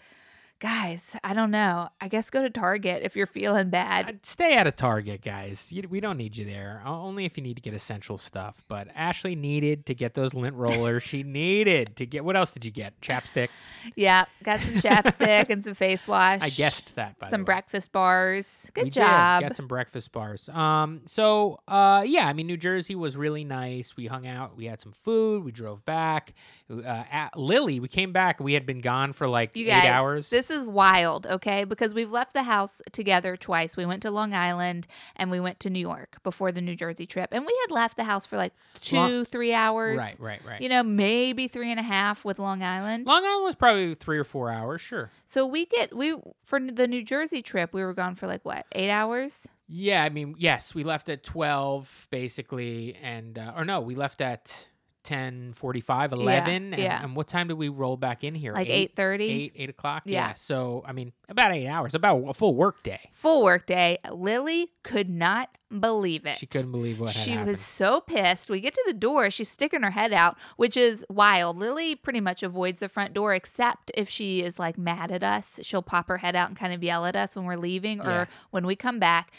[0.59, 1.89] guys, I don't know.
[2.01, 4.07] I guess go to Target if you're feeling bad.
[4.07, 5.71] I'd stay out of Target, guys.
[5.71, 6.81] You, we don't need you there.
[6.85, 8.63] Only if you need to get essential stuff.
[8.67, 11.03] But Ashley needed to get those lint rollers.
[11.03, 12.25] she needed to get.
[12.25, 12.99] What else did you get?
[13.01, 13.49] Chapstick.
[13.95, 16.41] Yeah, got some chapstick and some face wash.
[16.41, 17.19] I guessed that.
[17.19, 17.45] By some the way.
[17.45, 18.47] breakfast bars.
[18.73, 19.41] Good we job.
[19.41, 19.49] Did.
[19.49, 20.49] Got some breakfast bars.
[20.49, 21.01] Um.
[21.05, 22.27] So, uh, yeah.
[22.27, 23.95] I mean, New Jersey was really nice.
[23.95, 24.57] We hung out.
[24.57, 25.43] We had some food.
[25.43, 26.33] We drove back.
[26.69, 27.03] Uh,
[27.35, 28.39] Lily, we came back.
[28.39, 30.29] We had been gone for like you eight guys, hours.
[30.29, 31.63] this is wild, okay?
[31.63, 33.77] Because we've left the house together twice.
[33.77, 37.05] We went to Long Island and we went to New York before the New Jersey
[37.05, 37.29] trip.
[37.31, 39.97] And we had left the house for like two, Long- three hours.
[39.97, 40.15] right.
[40.19, 40.41] Right.
[40.45, 40.61] Right.
[40.61, 43.05] You know, maybe three and a half with Long Island.
[43.07, 44.81] Long Island was probably three or four hours.
[44.81, 45.11] Sure.
[45.25, 48.65] So we get we for the New Jersey trip, we were gone for like what,
[48.73, 49.47] eight hours?
[49.69, 54.21] Yeah, I mean, yes, we left at 12 basically and uh, or no, we left
[54.21, 54.69] at
[55.07, 57.01] 10 45 11 and, yeah.
[57.03, 59.45] and what time did we roll back in here Like eight thirty.
[59.45, 60.27] 8 8 o'clock Yeah.
[60.29, 63.97] yeah so i mean about eight hours about a full work day Full work day.
[64.11, 65.49] Lily could not
[65.81, 66.37] believe it.
[66.37, 68.49] she couldn't believe what had She happened was so pissed.
[68.49, 71.57] We get to the door, she's sticking her head out, which is wild.
[71.57, 75.59] Lily pretty much avoids the front door except if she is like mad at us.
[75.63, 78.05] She'll pop her head out and kind of yell at us when we're leaving or
[78.09, 78.25] Yeah.
[78.51, 79.31] when we come back.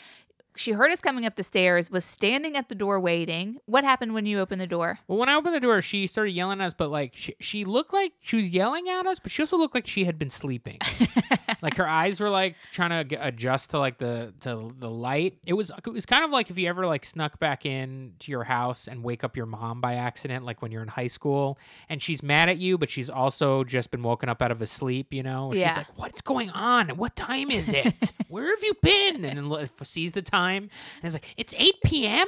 [0.58, 3.58] She heard us coming up the stairs, was standing at the door waiting.
[3.66, 4.98] What happened when you opened the door?
[5.08, 7.64] well when i opened the door she started yelling at us but like she, she
[7.64, 10.30] looked like she was yelling at us but she also looked like she had been
[10.30, 10.78] sleeping
[11.62, 15.38] like her eyes were like trying to get, adjust to like the to the light.
[15.46, 18.30] It was it was kind of like if you ever like snuck back in to
[18.30, 21.58] your house and wake up your mom by accident, like when you're in high school,
[21.88, 24.66] and she's mad at you, but she's also just been woken up out of a
[24.66, 25.12] sleep.
[25.12, 25.68] You know, Yeah.
[25.68, 26.90] she's like, "What's going on?
[26.90, 28.12] What time is it?
[28.28, 30.70] Where have you been?" And then sees the time and
[31.02, 32.26] it's like, "It's eight p.m.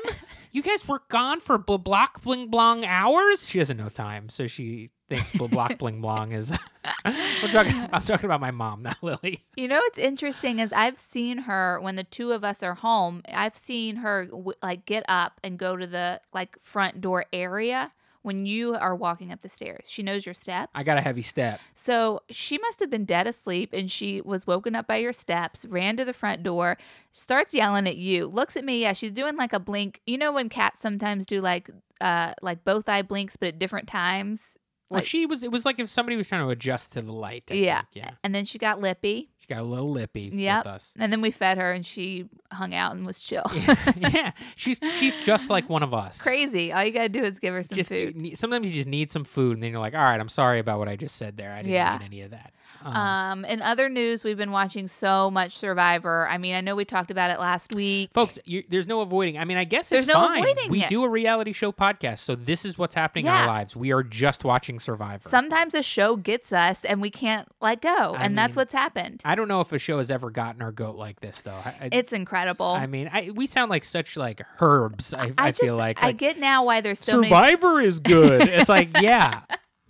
[0.53, 4.47] You guys were gone for bl- block bling blong hours." She doesn't know time, so
[4.47, 6.51] she thinks bl- block bling blong is.
[7.05, 7.89] We're talking.
[7.93, 9.45] I'm talking about my mom, not Lily.
[9.57, 13.23] You know what's interesting is I've seen her when the two of us are home.
[13.33, 14.29] I've seen her
[14.63, 19.33] like get up and go to the like front door area when you are walking
[19.33, 19.87] up the stairs.
[19.89, 20.71] She knows your steps.
[20.75, 21.61] I got a heavy step.
[21.75, 25.65] So she must have been dead asleep and she was woken up by your steps,
[25.65, 26.77] ran to the front door,
[27.11, 28.83] starts yelling at you, looks at me.
[28.83, 30.01] Yeah, she's doing like a blink.
[30.07, 33.89] You know when cats sometimes do like uh like both eye blinks but at different
[33.89, 34.43] times?
[34.91, 35.45] Well, Like- she was.
[35.45, 37.45] It was like if somebody was trying to adjust to the light.
[37.51, 37.83] I yeah.
[37.83, 38.11] think, yeah.
[38.25, 39.31] And then she got lippy.
[39.51, 40.65] Got a little lippy Yep.
[40.65, 40.95] with us.
[40.97, 43.43] And then we fed her and she hung out and was chill.
[43.55, 44.31] yeah, yeah.
[44.55, 46.23] she's she's just like one of us.
[46.23, 46.73] Crazy.
[46.73, 48.39] All you gotta do is give her some Just food.
[48.39, 50.79] sometimes you just need some food, and then you're like, all right, I'm sorry about
[50.79, 51.53] what I just said there.
[51.53, 51.99] I didn't Yeah.
[51.99, 52.53] need any of that.
[52.85, 56.27] Um, Um, in other news, we've been watching so much Survivor.
[56.29, 58.11] I mean, I know we talked about it last week.
[58.13, 59.39] Folks, you, there's no avoiding.
[59.39, 60.43] I mean, I guess There's it's no fine.
[60.43, 60.89] avoiding we it.
[60.89, 63.77] do a reality show podcast, so this is what's happening in our lives.
[63.77, 65.29] We are just watching Survivor.
[65.29, 69.21] Sometimes a show gets us and we can't let go, I and that's what's happened.
[69.25, 71.53] I don't know if a show has ever gotten our goat like this, though.
[71.53, 72.67] I, I, It's incredible.
[72.67, 75.15] I mean, I, we sound like such like herbs.
[75.15, 77.29] I, I, just, feel like, I get now why there's so many.
[77.29, 78.43] Survivor is good.
[78.49, 79.41] it's like, yeah,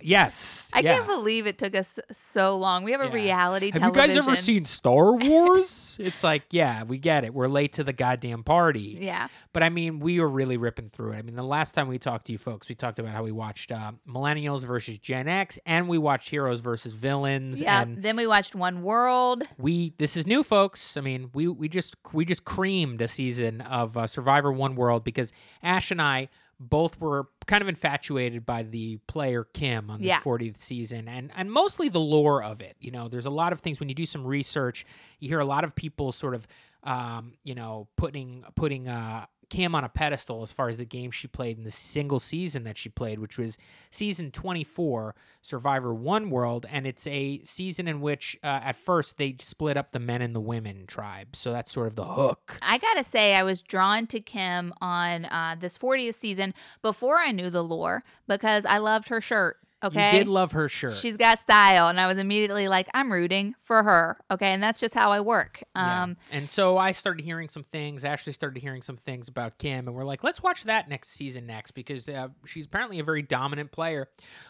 [0.02, 0.68] yes.
[0.72, 0.94] I yeah.
[0.96, 2.84] can't believe it took us so long.
[2.84, 3.12] We have a Yeah.
[3.12, 4.08] reality Have television.
[4.10, 5.96] you guys ever seen Star Wars?
[6.00, 7.34] it's like, yeah, we get it.
[7.34, 8.98] We're late to the goddamn party.
[9.00, 11.18] Yeah, But I mean, we were really ripping through it.
[11.18, 13.32] I mean, the last time we talked to you folks, we talked about how we
[13.32, 17.60] watched uh, Millennials versus Gen X, and we watched Heroes versus Villains.
[17.60, 17.82] yeah.
[17.82, 19.42] And Then we watched One World.
[19.58, 20.96] we this is new, folks.
[20.96, 25.04] I mean, we we just we just creamed a season of uh, Survivor One World
[25.04, 25.32] because
[25.62, 26.28] Ash and I
[26.60, 30.20] both were kind of infatuated by the player Kim on this Yeah.
[30.20, 32.76] 40th season and and mostly the lore of it.
[32.80, 34.84] You know, there's a lot of things when you do some research,
[35.18, 36.46] you hear a lot of people sort of
[36.82, 41.10] um, you know, putting putting uh Kim on a pedestal as far as the game
[41.10, 43.58] she played in the single season that she played, which was
[43.90, 46.64] season 24, Survivor One World.
[46.70, 50.34] And it's a season in which, uh, at first, they split up the men and
[50.34, 51.38] the women tribes.
[51.38, 52.58] So that's sort of the hook.
[52.62, 57.32] I gotta say, I was drawn to Kim on uh, this 40th season before I
[57.32, 59.58] knew the lore because I loved her shirt.
[59.82, 60.06] Okay.
[60.06, 60.94] You did love her shirt.
[60.94, 64.18] She's got style, and I was immediately like, I'm rooting for her.
[64.30, 65.62] Okay, and that's just how I work.
[65.74, 66.02] Yeah.
[66.02, 68.04] Um, and so I started hearing some things.
[68.04, 71.46] Ashley started hearing some things about Kim, and we're like, let's watch that next season
[71.46, 74.08] next because uh, she's apparently a very dominant player.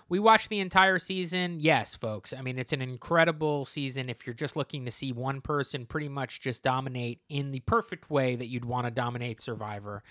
[0.08, 1.58] We watched the entire season.
[1.60, 2.34] Yes, folks.
[2.36, 6.08] I mean, it's an incredible season if you're just looking to see one person pretty
[6.08, 10.02] much just dominate in the perfect way that you'd want to dominate Survivor.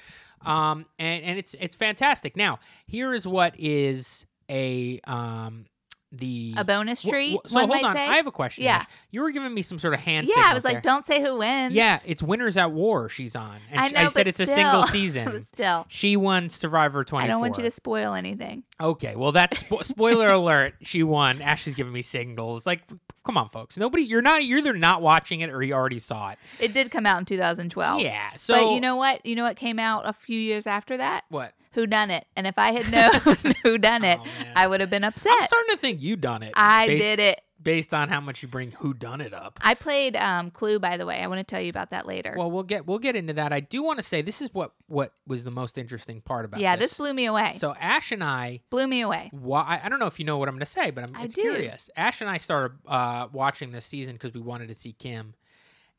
[0.45, 2.37] Um, and, and it's it's fantastic.
[2.37, 5.65] Now, here is what is a um
[6.11, 7.37] the a bonus treat.
[7.45, 8.07] wh- so hold on, say.
[8.07, 8.63] I have a question.
[8.63, 8.77] Yeah.
[8.77, 8.85] Ash.
[9.11, 10.27] you were giving me some sort of hand.
[10.27, 10.81] yeah, I was like, there.
[10.81, 11.75] don't say who wins.
[11.75, 13.09] Yeah, it's Winners at War.
[13.09, 14.91] She's on, and I know, said but it's a single still.
[14.91, 15.45] season.
[15.53, 17.23] still, She won Survivor 24.
[17.23, 18.63] I don't want you to spoil anything.
[18.81, 20.73] Okay, well, that's spo- spoiler alert.
[20.81, 21.43] She won.
[21.43, 22.65] Ashley's giving me signals.
[22.65, 22.81] Like,
[23.23, 23.77] come on, folks.
[23.77, 24.43] Nobody, you're not.
[24.43, 26.39] You're either not watching it or you already saw it.
[26.59, 28.01] It did come out in 2012.
[28.01, 28.31] Yeah.
[28.35, 29.23] So, but you know what?
[29.27, 31.25] You know what came out a few years after that?
[31.29, 31.53] what?
[31.73, 32.25] Who done it?
[32.35, 34.25] And if I had known who done it, Oh.
[34.55, 35.31] I would have been upset.
[35.39, 36.53] I'm starting to think you done it.
[36.55, 37.41] I based, did it.
[37.61, 39.59] based on how much you bring who done it up.
[39.61, 41.21] I played um, Clue, by the way.
[41.21, 42.33] I want to tell you about that later.
[42.35, 43.53] Well, we'll get we'll get into that.
[43.53, 46.59] I do want to say this is what what was the most interesting part about
[46.59, 46.89] yeah, this.
[46.89, 47.53] this blew me away.
[47.55, 49.29] So Ash and I blew me away.
[49.31, 51.25] why I, don't know if you know what I'm going to say, but I'm I
[51.25, 51.41] it's do.
[51.41, 51.89] curious.
[51.95, 55.35] Ash and I started uh, watching this season because we wanted to see Kim,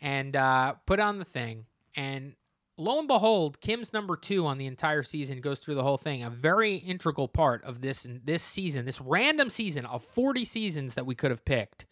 [0.00, 2.34] and uh, put on the thing, and
[2.80, 6.22] lo and behold, Kim's number two on the entire season goes through the whole thing.
[6.22, 11.06] A very integral part of this this season, this random season of 40 seasons that
[11.06, 11.86] we could have picked,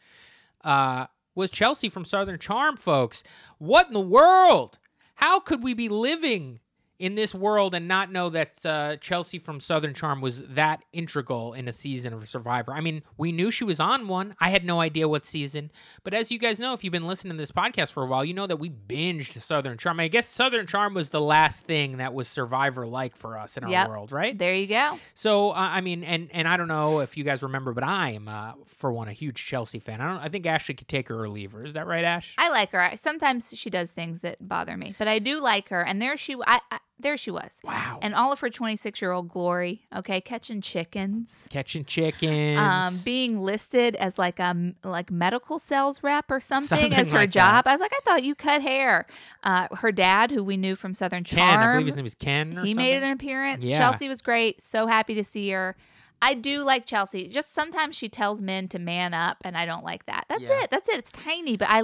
[0.65, 3.23] uh, was Chelsea from Southern Charm, folks.
[3.59, 4.79] What in the world?
[5.17, 6.61] How could we be living
[6.99, 11.53] in this world and not know that uh, Chelsea from Southern Charm was that integral
[11.55, 12.73] in a season of Survivor.
[12.73, 14.35] I mean, we knew she was on one.
[14.41, 15.71] I had no idea what season.
[16.03, 18.25] But as you guys know, if you've been listening to this podcast for a while,
[18.25, 20.01] you know that we binged Southern Charm.
[20.01, 23.65] I guess Southern Charm was the last thing that was Survivor like for us in
[23.65, 23.89] our Yep.
[23.89, 24.37] world, right?
[24.37, 24.99] There you go.
[25.15, 28.11] So uh, I mean, and and I don't know if you guys remember, but I
[28.11, 30.01] am uh, for one a huge Chelsea fan.
[30.01, 30.19] I don't.
[30.19, 31.65] I think Ashley could take her or leave her.
[31.65, 32.35] Is that right, Ash?
[32.39, 32.91] I like her.
[32.97, 35.81] Sometimes she does things that bother me, but I do like her.
[35.85, 37.57] And there she, I, I there she was.
[37.65, 37.99] wow.
[38.03, 42.59] And all of her 26 year old glory, okay, catching chickens, Catching chickens.
[42.59, 47.13] um, being listed as like a m- like medical sales rep or something, Something as
[47.13, 47.65] her like job.
[47.65, 47.71] that.
[47.71, 49.07] I was like, I thought you cut hair.
[49.43, 51.39] Uh, her dad, who we knew from Southern Ken.
[51.39, 52.59] Charm, I believe his name is Ken.
[52.59, 52.77] Or he something.
[52.77, 53.65] made an appearance.
[53.65, 53.79] Yeah.
[53.79, 54.61] Chelsea was great.
[54.61, 55.77] So happy to see her.
[56.21, 57.29] I do like Chelsea.
[57.29, 60.25] Just sometimes she tells men to man up, and I don't like that.
[60.29, 60.65] That's Yeah.
[60.65, 60.71] it.
[60.73, 60.97] That's it.
[60.99, 61.83] It's tiny, but I.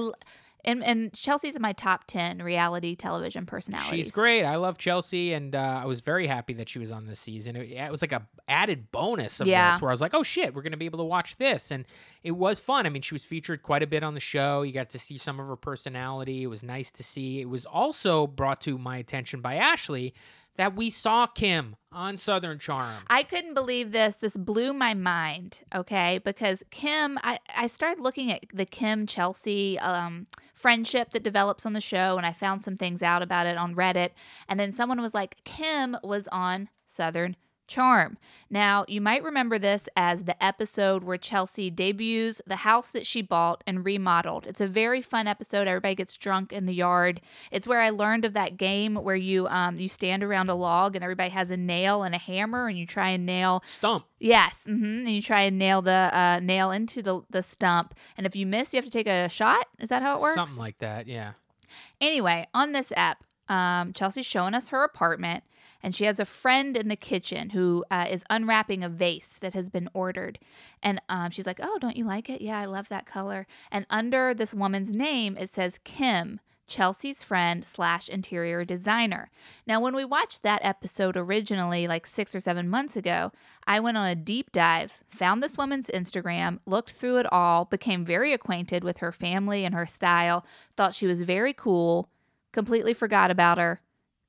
[0.65, 3.91] And, and Chelsea's in my top 10 reality television personalities.
[3.91, 4.45] She's great.
[4.45, 7.57] I love Chelsea, and uh, I was very happy that she was on this season.
[7.57, 9.71] It, it was like a added bonus of Yeah.
[9.73, 11.85] this, where I was like, "Oh shit, we're gonna be able to watch this," and
[12.23, 12.87] it was fun.
[12.87, 14.63] I mean, she was featured quite a bit on the show.
[14.63, 16.43] You got to see some of her personality.
[16.43, 17.41] It was nice to see.
[17.41, 20.15] It was also brought to my attention by Ashley
[20.57, 22.95] that we saw Kim on Southern Charm.
[23.09, 24.17] I couldn't believe this.
[24.17, 26.21] This blew my mind, okay?
[26.25, 31.73] Because Kim, I, I started looking at the Kim Chelsea um, friendship that develops on
[31.73, 34.11] the show, and I found some things out about it on Reddit.
[34.49, 37.37] And then someone was like, Kim was on Southern
[37.67, 38.19] Charm.
[38.51, 43.23] Now, you might remember this as the episode where Chelsea debuts the house that she
[43.23, 44.47] bought and remodeled.
[44.47, 45.67] It's a very fun episode.
[45.67, 47.21] Everybody gets drunk in the yard.
[47.51, 50.95] It's where I learned of that game where you um you stand around a log
[50.95, 54.05] and everybody has a nail and a hammer and you try and nail Stump.
[54.21, 57.95] yes, hmm and you try and nail the uh, nail into the the stump.
[58.17, 59.67] And if you miss, you have to take a shot.
[59.81, 60.35] Is that how it works?
[60.37, 61.07] Something like that.
[61.07, 61.33] Yeah.
[62.01, 65.45] Anyway, on this app, um, Chelsea's showing us her apartment,
[65.85, 69.53] and she has a friend in the kitchen who uh, is unwrapping a vase that
[69.53, 70.39] has been ordered.
[70.83, 72.41] And um, she's like, Oh, don't you like it?
[72.41, 73.47] Yeah, I love that color.
[73.71, 76.41] And under this woman's name, it says Kim.
[76.67, 79.31] Chelsea's friend slash interior designer.
[79.67, 83.33] Now, when we watched that episode originally, like six or seven months ago,
[83.67, 88.03] I went on a deep dive, found this woman's Instagram, looked through it all, became
[88.05, 92.09] very acquainted with her family and her style, thought she was very cool,
[92.51, 93.81] completely forgot about her.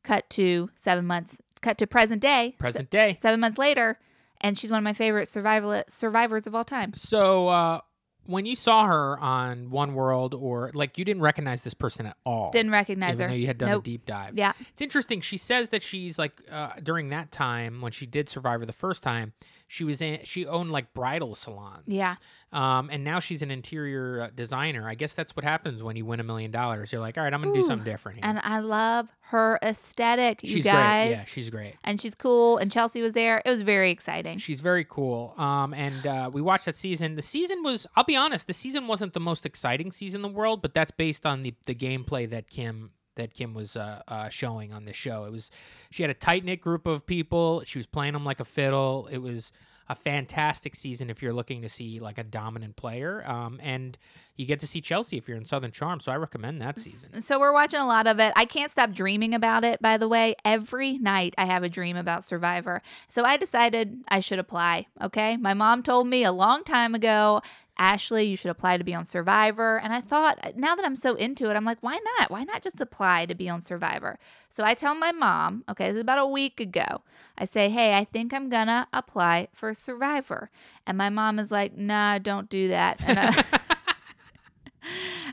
[0.04, 3.18] Cut to seven months, cut to present day, Present day.
[3.20, 4.00] seven months later,
[4.42, 6.94] and she's one of my favorite survival survivors of all time.
[6.94, 7.80] So uh,
[8.26, 12.18] when you saw her on One World, or like you didn't recognize this person at
[12.26, 13.28] all, Didn't recognize even her.
[13.30, 14.38] though you had done a deep dive.
[14.38, 14.54] Yeah.
[14.70, 15.22] It's interesting.
[15.22, 19.04] She says that she's like uh, during that time when she did Survivor the first
[19.04, 19.34] time,
[19.68, 20.20] she was in.
[20.24, 21.86] She owned like bridal salons.
[21.88, 22.16] Yeah.
[22.52, 24.88] Um, and now she's an interior uh, designer.
[24.88, 26.92] I guess that's what happens when you win a million dollars.
[26.92, 28.26] You're like, all right, I'm gonna do something different here.
[28.30, 31.08] And I love her aesthetic, you she's guys.
[31.08, 31.18] great.
[31.18, 31.76] Yeah, she's great.
[31.84, 32.58] and she's cool.
[32.58, 33.42] And Chelsea was there.
[33.44, 34.38] It was very exciting.
[34.38, 35.34] She's very cool.
[35.38, 37.16] Um, and uh, we watched that season.
[37.16, 40.38] The season was, I'll be honest, the season wasn't the most exciting season in the
[40.38, 44.30] world, but that's based on the the gameplay that Kim that Kim was uh, uh,
[44.30, 45.26] showing on the show.
[45.26, 45.52] It was
[45.90, 47.64] she had a tight knit group of people.
[47.66, 49.08] She was playing them like a fiddle.
[49.12, 49.52] It was
[49.88, 53.24] a fantastic season if you're looking to see like a dominant player.
[53.28, 53.98] Um, and
[54.36, 56.00] you get to see Chelsea if you're in Southern Charm.
[56.00, 57.22] So I recommend that season.
[57.22, 58.34] So we're watching a lot of it.
[58.36, 60.36] I can't stop dreaming about it, by the way.
[60.44, 62.82] Every night I have a dream about Survivor.
[63.08, 64.88] So I decided I should apply.
[65.02, 65.38] Okay.
[65.38, 67.42] My mom told me a long time ago
[67.78, 69.80] Ashley, you should apply to be on Survivor.
[69.80, 72.32] And I thought, now that I'm so into it, I'm like, why not?
[72.32, 74.18] Why not just apply to be on Survivor?
[74.50, 77.02] So I tell my mom, okay, this is about a week ago.
[77.38, 80.50] I say, hey, I think I'm gonna apply for Survivor.
[80.88, 83.46] And my mom is like, nah, don't do that.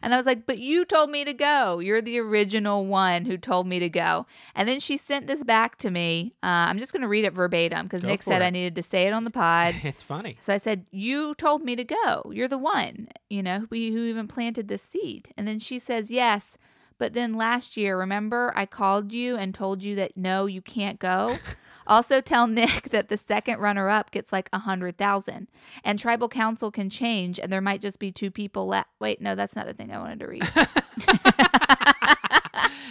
[0.03, 1.79] And I, was like, but you told me to go.
[1.79, 4.27] You're the original one who told me to go.
[4.55, 6.35] And then she sent this back to me.
[6.43, 8.45] Uh, I'm just going to read it verbatim because Nick said it.
[8.45, 9.75] I needed to say it on the pod.
[9.83, 10.37] it's funny.
[10.41, 12.31] So I said, You told me to go.
[12.33, 15.33] You're the one, you know, who, who even planted this seed.
[15.37, 16.59] And then she says, Yes.
[16.99, 20.99] But then last year, remember, I called you and told you that no, you can't
[20.99, 21.37] go.
[21.87, 25.49] also, tell Nick that the second runner up gets like a hundred thousand,
[25.85, 28.91] and tribal council can change, and there might just be two people left.
[29.01, 30.49] Wait, no, that's not the thing I wanted to read.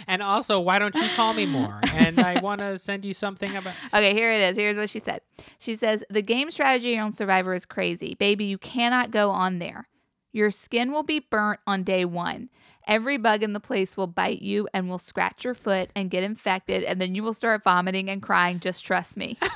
[0.06, 1.80] And also, why don't you call me more?
[1.94, 3.74] And I want to send you something about.
[3.94, 4.56] Okay, here it is.
[4.56, 5.20] Here's what she said.
[5.58, 8.14] She says, The game strategy on Survivor is crazy.
[8.14, 9.88] Baby, you cannot go on there.
[10.32, 12.50] Your skin will be burnt on day one.
[12.86, 16.22] Every bug in the place will bite you and will scratch your foot and get
[16.22, 18.60] infected, and then you will start vomiting and crying.
[18.60, 19.38] Just trust me.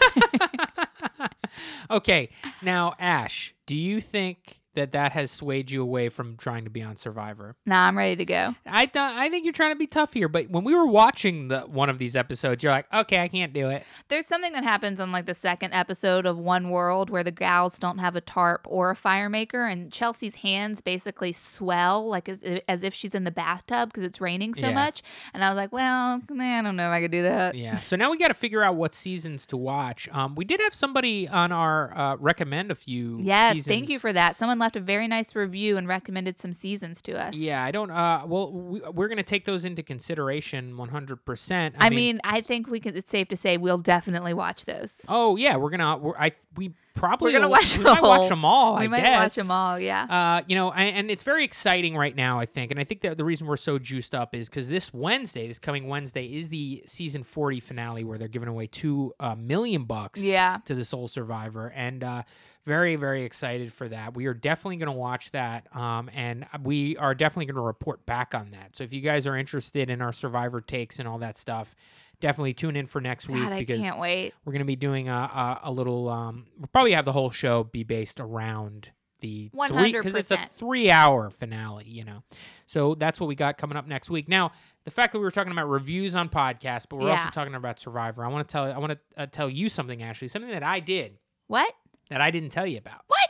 [1.91, 2.31] Okay,
[2.63, 6.83] now Ash, do you think that that has swayed you away from trying to be
[6.83, 7.57] on Survivor?
[7.67, 8.55] nah, I'm ready to go.
[8.65, 11.49] I th- I think you're trying to be tough here, but when we were watching
[11.49, 13.85] the one of these episodes, you're like, okay, I can't do it.
[14.09, 17.79] There's something that happens on like the second episode of One World where the gals
[17.79, 22.41] don't have a tarp or a fire maker, and Chelsea's hands basically swell like as,
[22.69, 24.75] as if she's in the bathtub because it's raining so Yeah.
[24.75, 25.03] much.
[25.35, 27.55] And I was like, well, nah, I don't know if I could do that.
[27.55, 27.81] Yeah.
[27.81, 30.09] So now we got to figure out what seasons to watch.
[30.13, 33.19] Um, we did have somebody on our uh, recommend a few.
[33.23, 33.67] Yes, seasons.
[33.75, 34.37] thank you for that.
[34.37, 37.35] Someone left a very nice review and recommended some seasons to us.
[37.35, 37.91] Yeah, I don't.
[37.91, 41.25] Uh, well, we, we're gonna take those into consideration 100.
[41.25, 42.97] percent I, mean, I think we can.
[42.97, 44.95] It's safe to say we'll definitely watch those.
[45.09, 45.97] oh yeah, we're gonna.
[45.97, 48.79] We're, I we probably We're gonna watch we might watch them all.
[48.79, 49.23] we I might guess.
[49.23, 49.79] watch them all.
[49.79, 50.05] Yeah.
[50.05, 52.71] Uh, you know, and, and it's very exciting right now, I think.
[52.73, 55.59] And I think that the reason we're so juiced up is because this Wednesday, this
[55.59, 60.25] coming Wednesday, is the season 40 finale where they're giving away two uh, million bucks
[60.25, 60.59] yeah.
[60.65, 61.73] to the sole Survivor.
[61.75, 62.23] And uh,
[62.67, 64.15] very, very excited for that.
[64.15, 65.75] We are definitely going to watch that.
[65.75, 68.75] Um, and we are definitely going to report back on that.
[68.75, 71.77] So if you guys are interested in our Survivor takes and all that stuff,
[72.21, 74.35] definitely tune in for next week God, because can't wait.
[74.45, 77.31] we're going to be doing a, a, a little um we'll probably have the whole
[77.31, 82.23] show be based around the 100 because it's a three hour finale you know
[82.67, 84.53] so that's what we got coming up next week now
[84.85, 87.79] the fact that we were talking about reviews on podcasts but we're also talking about
[87.81, 90.63] survivor i want to tell i want to uh, tell you something ashley something that
[90.63, 91.73] i did What?
[92.11, 93.21] that i didn't tell you about What?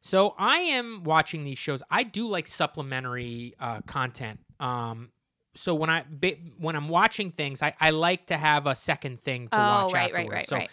[0.00, 1.82] so I am watching these shows.
[1.90, 4.40] I do like supplementary uh, content.
[4.58, 5.10] Um,
[5.54, 6.04] so when I
[6.58, 9.92] when I'm watching things, I, I like to have a second thing to Oh, watch
[9.92, 10.32] right, right, afterwards.
[10.34, 10.70] right, so right.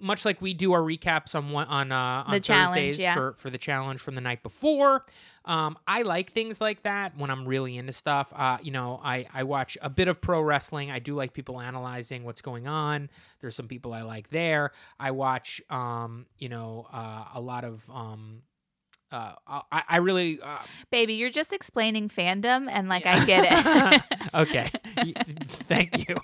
[0.00, 3.14] much like we do our recaps on one, on uh, on The Thursdays yeah.
[3.14, 5.04] for for the challenge from the night before.
[5.44, 8.32] Um, I like things like that when I'm really into stuff.
[8.34, 10.90] Uh, you know, I I watch a bit of pro wrestling.
[10.90, 13.10] I do like people analyzing what's going on.
[13.42, 14.70] There's some people I like there.
[14.98, 18.40] I watch um, you know, uh, a lot of um
[19.14, 20.58] uh, I, I really uh,
[20.90, 24.02] Baby, you're just explaining fandom, and like I get it.
[24.34, 24.70] okay.
[25.68, 26.16] Thank you.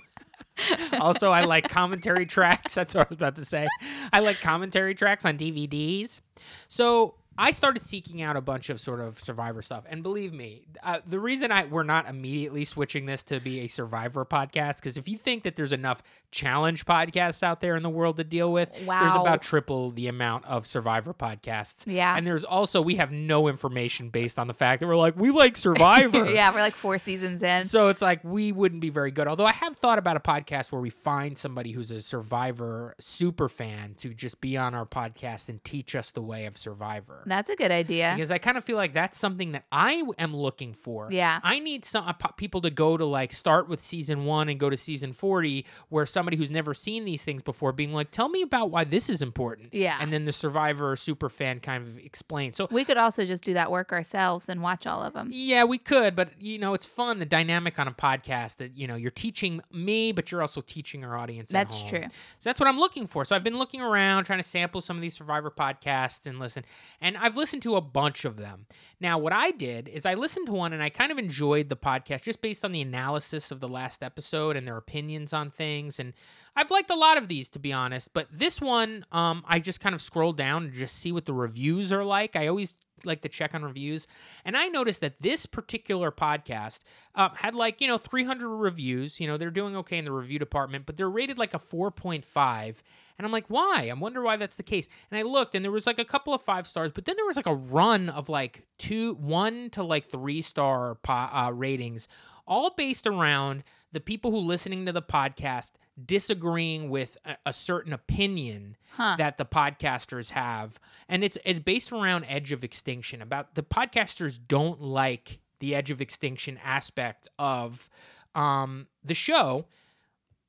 [0.99, 2.75] also, I like commentary tracks.
[2.75, 3.67] That's what I was about to say.
[4.13, 6.21] I like commentary tracks on DVDs.
[6.67, 10.61] So I started seeking out a bunch of sort of Survivor stuff, and believe me,
[10.83, 14.95] uh, the reason I we're not immediately switching this to be a Survivor podcast because
[14.95, 18.53] if you think that there's enough challenge podcasts out there in the world to deal
[18.53, 21.83] with, there's about triple the amount of Survivor podcasts.
[21.87, 22.15] Yeah.
[22.15, 25.31] and there's also we have no information based on the fact that we're like we
[25.31, 26.29] like Survivor.
[26.31, 27.65] yeah, we're like four seasons in.
[27.65, 29.27] So it's like we wouldn't be very good.
[29.27, 33.49] Although I have thought about a podcast where we find somebody who's a Survivor super
[33.49, 37.23] fan to just be on our podcast and teach us the way of Survivor.
[37.31, 38.11] That's a good idea.
[38.13, 41.07] Because I kind of feel like that's something that I am looking for.
[41.09, 41.39] Yeah.
[41.43, 44.69] I need some uh, people to go to like start with season one and go
[44.69, 48.41] to season 40, where somebody who's never seen these things before being like, tell me
[48.41, 49.69] about why this is important.
[49.73, 49.97] Yeah.
[50.01, 52.57] And then the Survivor super fan kind of explains.
[52.57, 55.29] So We could also just do that work ourselves and watch all of them.
[55.31, 58.87] yeah, we could, but you know, it's fun the dynamic on a podcast that you
[58.87, 61.51] know you're teaching me, but you're also teaching our audience.
[61.51, 62.03] at That's true.
[62.09, 63.23] So that's what I'm looking for.
[63.23, 66.65] So I've been looking around, trying to sample some of these Survivor podcasts and listen.
[66.99, 68.65] And I've listened to a bunch of them.
[68.99, 71.77] Now, what I did is I listened to one and I kind of enjoyed the
[71.77, 75.99] podcast just based on the analysis of the last episode and their opinions on things.
[75.99, 76.13] And
[76.55, 78.13] I've liked a lot of these, to be honest.
[78.13, 81.33] But this one, um, I just kind of scrolled down and just see what the
[81.33, 82.35] reviews are like.
[82.35, 82.73] I always
[83.05, 84.07] like to check on reviews.
[84.45, 86.81] And I noticed that this particular podcast
[87.15, 89.19] uh, had like, you know, 300 reviews.
[89.19, 92.75] You know, they're doing okay in the review department, but they're rated like a 4.5.
[93.17, 93.87] And I'm like, why?
[93.89, 94.87] I wonder why that's the case.
[95.11, 97.25] And I looked and there was like a couple of five stars, but then there
[97.25, 102.07] was like a run of like two, one to like three star po- uh, ratings,
[102.47, 105.73] all based around the people who listening to the podcast
[106.05, 109.15] disagreeing with a, a certain opinion Huh.
[109.17, 110.79] that the podcasters have.
[111.07, 113.21] And it's it's based around edge of extinction.
[113.21, 117.89] About the podcasters don't like the edge of extinction aspect of
[118.35, 119.65] um the show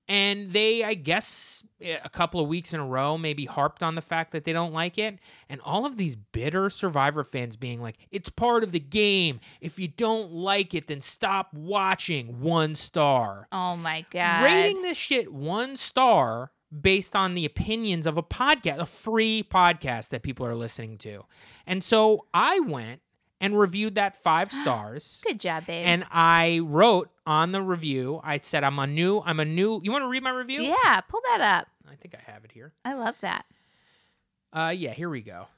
[0.08, 3.94] and they i guess eh, a couple of weeks in a row maybe harped on
[3.94, 7.80] the fact that they don't like it and all of these bitter survivor fans being
[7.80, 12.74] like it's part of the game if you don't like it then stop watching one
[12.74, 14.44] star Oh my god.
[14.44, 16.50] rating this shit one star
[16.80, 21.22] based on the opinions of a podcast, a free podcast that people are listening to.
[21.66, 23.02] And so I went
[23.42, 25.20] and reviewed that five stars.
[25.26, 25.84] Good job, babe.
[25.86, 29.92] And I wrote on the review, I said, I'm a new, I'm a new, you
[29.92, 30.62] want to read my review?
[30.62, 31.68] yeah, pull that up.
[31.90, 32.72] I think I have it here.
[32.84, 33.44] I love that.
[34.52, 35.48] Uh, yeah, here we go.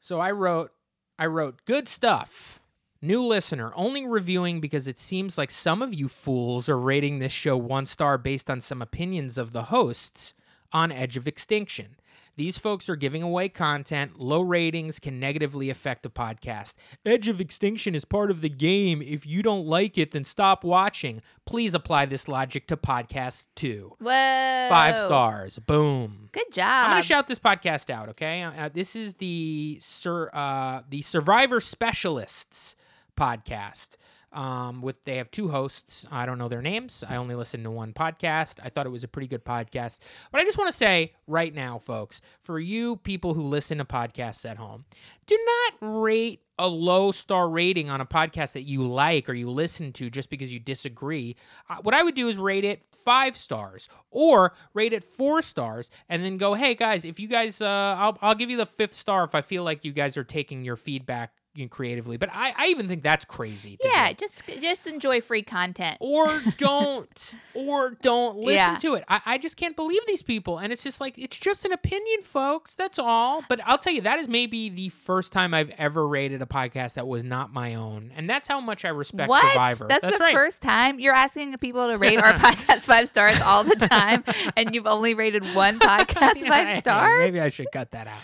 [0.00, 0.72] So I wrote,
[1.18, 2.60] I wrote, good stuff.
[3.04, 7.32] New listener, only reviewing because it seems like some of you fools are rating this
[7.32, 10.34] show one star based on some opinions of the hosts
[10.72, 11.96] on Edge of Extinction.
[12.36, 14.18] These folks are giving away content.
[14.18, 16.74] Low ratings can negatively affect a podcast.
[17.04, 19.02] Edge of Extinction is part of the game.
[19.02, 21.20] If you don't like it, then stop watching.
[21.44, 23.94] Please apply this logic to podcasts too.
[24.00, 24.66] Whoa.
[24.68, 25.58] Five stars.
[25.58, 26.28] Boom.
[26.32, 26.86] Good job.
[26.86, 28.08] I'm gonna shout this podcast out.
[28.10, 32.76] Okay, uh, this is the Sur- uh, the Survivor Specialists
[33.16, 33.96] podcast.
[34.32, 36.06] Um, with they have two hosts.
[36.10, 37.04] I don't know their names.
[37.06, 38.58] I only listened to one podcast.
[38.62, 39.98] I thought it was a pretty good podcast.
[40.30, 43.84] But I just want to say right now, folks, for you people who listen to
[43.84, 44.86] podcasts at home,
[45.26, 49.50] do not rate a low star rating on a podcast that you like or you
[49.50, 51.34] listen to just because you disagree.
[51.68, 55.90] Uh, what I would do is rate it five stars or rate it four stars
[56.08, 58.92] and then go, hey guys, if you guys, uh, I'll, I'll give you the fifth
[58.92, 62.16] star if I feel like you guys are taking your feedback you know, creatively.
[62.16, 63.78] But I, I even think that's crazy.
[63.84, 64.14] yeah, do.
[64.16, 65.98] just just enjoy free content.
[66.00, 66.28] Or
[66.58, 68.76] don't, or don't listen Yeah.
[68.78, 69.04] to it.
[69.08, 70.58] I, I just can't believe these people.
[70.58, 72.74] And it's just like, it's just an opinion, folks.
[72.74, 73.44] That's all.
[73.48, 76.94] But I'll tell you, that is maybe the first time I've ever rated a podcast
[76.94, 78.12] that was not my own.
[78.16, 79.44] And that's how much I respect what?
[79.52, 79.86] Survivor.
[79.88, 80.34] That's, the right.
[80.34, 84.24] first time you're asking people to rate our podcast five stars all the time,
[84.56, 87.18] and you've only rated one podcast Yeah, five stars.
[87.20, 88.20] Maybe I should cut that out.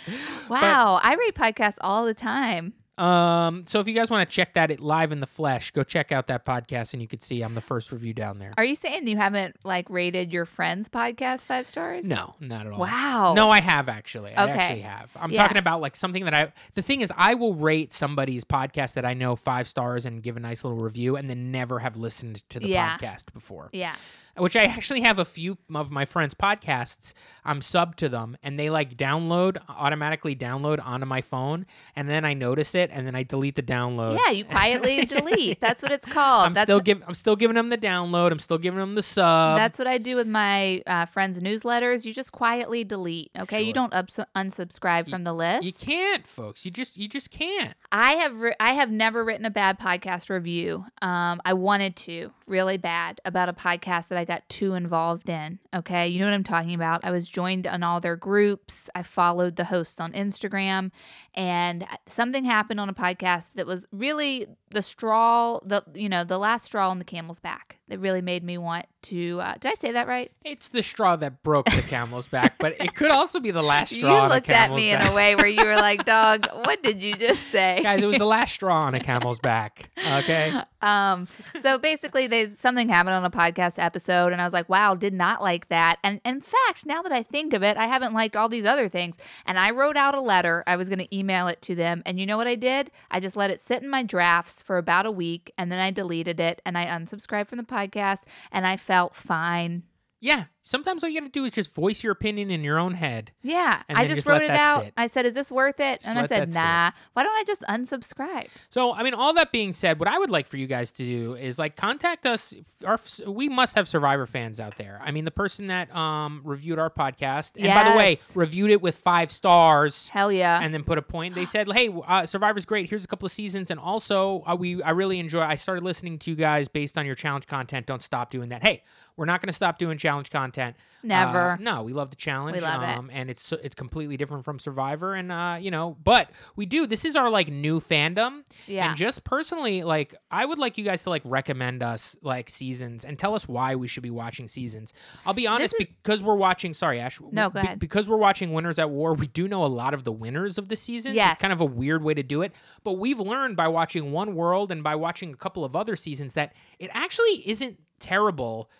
[0.48, 2.74] Wow, I rate podcasts all the time.
[2.98, 5.82] Um, so if you guys want to check that it live in the flesh, go
[5.84, 8.52] check out that podcast, and you could see I'm the first review down there.
[8.56, 12.04] Are you saying you haven't like rated your friend's podcast five stars?
[12.04, 12.80] No, not at all.
[12.80, 13.34] Wow.
[13.36, 14.34] No, I have actually.
[14.34, 14.52] I Okay.
[14.52, 15.10] actually have.
[15.16, 15.42] I'm Yeah.
[15.42, 16.52] talking about like something that I.
[16.74, 20.36] The thing is, I will rate somebody's podcast that I know five stars and give
[20.36, 22.96] a nice little review, and then never have listened to the Yeah.
[22.98, 23.70] podcast before.
[23.72, 23.94] Yeah.
[24.38, 27.12] Which I actually have a few of my friends' podcasts.
[27.44, 31.66] I'm sub to them, and they like download automatically download onto my phone,
[31.96, 34.18] and then I notice it, and then I delete the download.
[34.18, 35.60] Yeah, you quietly delete.
[35.60, 36.46] That's what it's called.
[36.46, 37.02] I'm that's still what, giving.
[37.06, 38.32] I'm still giving them the download.
[38.32, 39.58] I'm still giving them the sub.
[39.58, 42.04] that's what I do with my uh, friends' newsletters.
[42.04, 43.30] You just quietly delete.
[43.38, 45.64] Okay, you don't ups- unsubscribe from the list.
[45.64, 46.64] you can't, folks.
[46.64, 46.96] You just.
[46.96, 47.74] You just can't.
[47.92, 50.84] I have ri- I have never written a bad podcast review.
[51.00, 55.58] Um, I wanted to really bad about a podcast that I got too involved in.
[55.74, 57.04] Okay, you know what I'm talking about.
[57.04, 58.88] I was joined on all their groups.
[58.94, 60.92] I followed the hosts on Instagram,
[61.34, 66.38] and something happened on a podcast that was really the straw, the you know the
[66.38, 67.78] last straw on the camel's back.
[67.88, 69.40] That really made me want to.
[69.40, 70.30] Uh, did I say that right?
[70.44, 73.94] It's the straw that broke the camel's back, but it could also be the last
[73.94, 74.24] straw.
[74.24, 77.14] you looked at me in a way where you were like, "Dog, what did you
[77.14, 79.90] just say?" Guys, it was the last straw on a camel's back.
[79.98, 80.52] Okay.
[80.82, 81.26] Um,
[81.60, 85.14] so basically, they something happened on a podcast episode, and I was like, "Wow, did
[85.14, 88.36] not like that." And in fact, now that I think of it, I haven't liked
[88.36, 89.16] all these other things.
[89.46, 90.62] And I wrote out a letter.
[90.66, 92.90] I was going to email it to them, and you know what I did?
[93.10, 95.90] I just let it sit in my drafts for about a week, and then I
[95.90, 99.84] deleted it, and I unsubscribed from the podcast, and I felt fine.
[100.20, 102.94] Yeah, sometimes all you got to do is just voice your opinion in your own
[102.94, 103.32] head.
[103.42, 104.84] Yeah, I just, just wrote it out.
[104.84, 104.92] sit.
[104.96, 106.58] I said, "Is this worth it?" Just and I said, that sit.
[106.58, 108.48] "Nah." Why don't I just unsubscribe?
[108.68, 111.02] So, I mean, all that being said, what I would like for you guys to
[111.02, 112.54] do is like contact us.
[112.84, 115.00] Our we must have Survivor fans out there.
[115.02, 118.82] I mean, the person that um reviewed our podcast, and by the way, reviewed it
[118.82, 120.08] with five stars.
[120.08, 120.60] Hell yeah!
[120.62, 121.34] and then put a point.
[121.34, 122.90] They said, "Hey, uh, Survivor's great.
[122.90, 125.40] Here's a couple of seasons, and also uh, we I really enjoy.
[125.40, 127.86] I started listening to you guys based on your challenge content.
[127.86, 128.62] Don't stop doing that.
[128.62, 128.82] Hey,
[129.16, 130.57] we're not going to stop doing challenge content.
[131.02, 131.52] Never.
[131.52, 132.56] Uh, no, we love the challenge.
[132.56, 132.88] We love it.
[132.88, 136.86] um, and it's it's completely different from Survivor, and uh, you know, but we do.
[136.86, 138.42] This is our like new fandom.
[138.66, 138.88] Yeah.
[138.88, 143.04] And just personally, like I would like you guys to like recommend us like seasons
[143.04, 144.92] and tell us why we should be watching seasons.
[145.24, 146.74] I'll be honest is- because we're watching.
[146.74, 147.20] Sorry, Ash.
[147.30, 147.78] No, go be- ahead.
[147.78, 150.68] Because we're watching Winners at War, we do know a lot of the winners of
[150.68, 151.14] the seasons.
[151.14, 151.34] Yes.
[151.34, 154.34] It's kind of a weird way to do it, but we've learned by watching One
[154.34, 158.70] World and by watching a couple of other seasons that it actually isn't terrible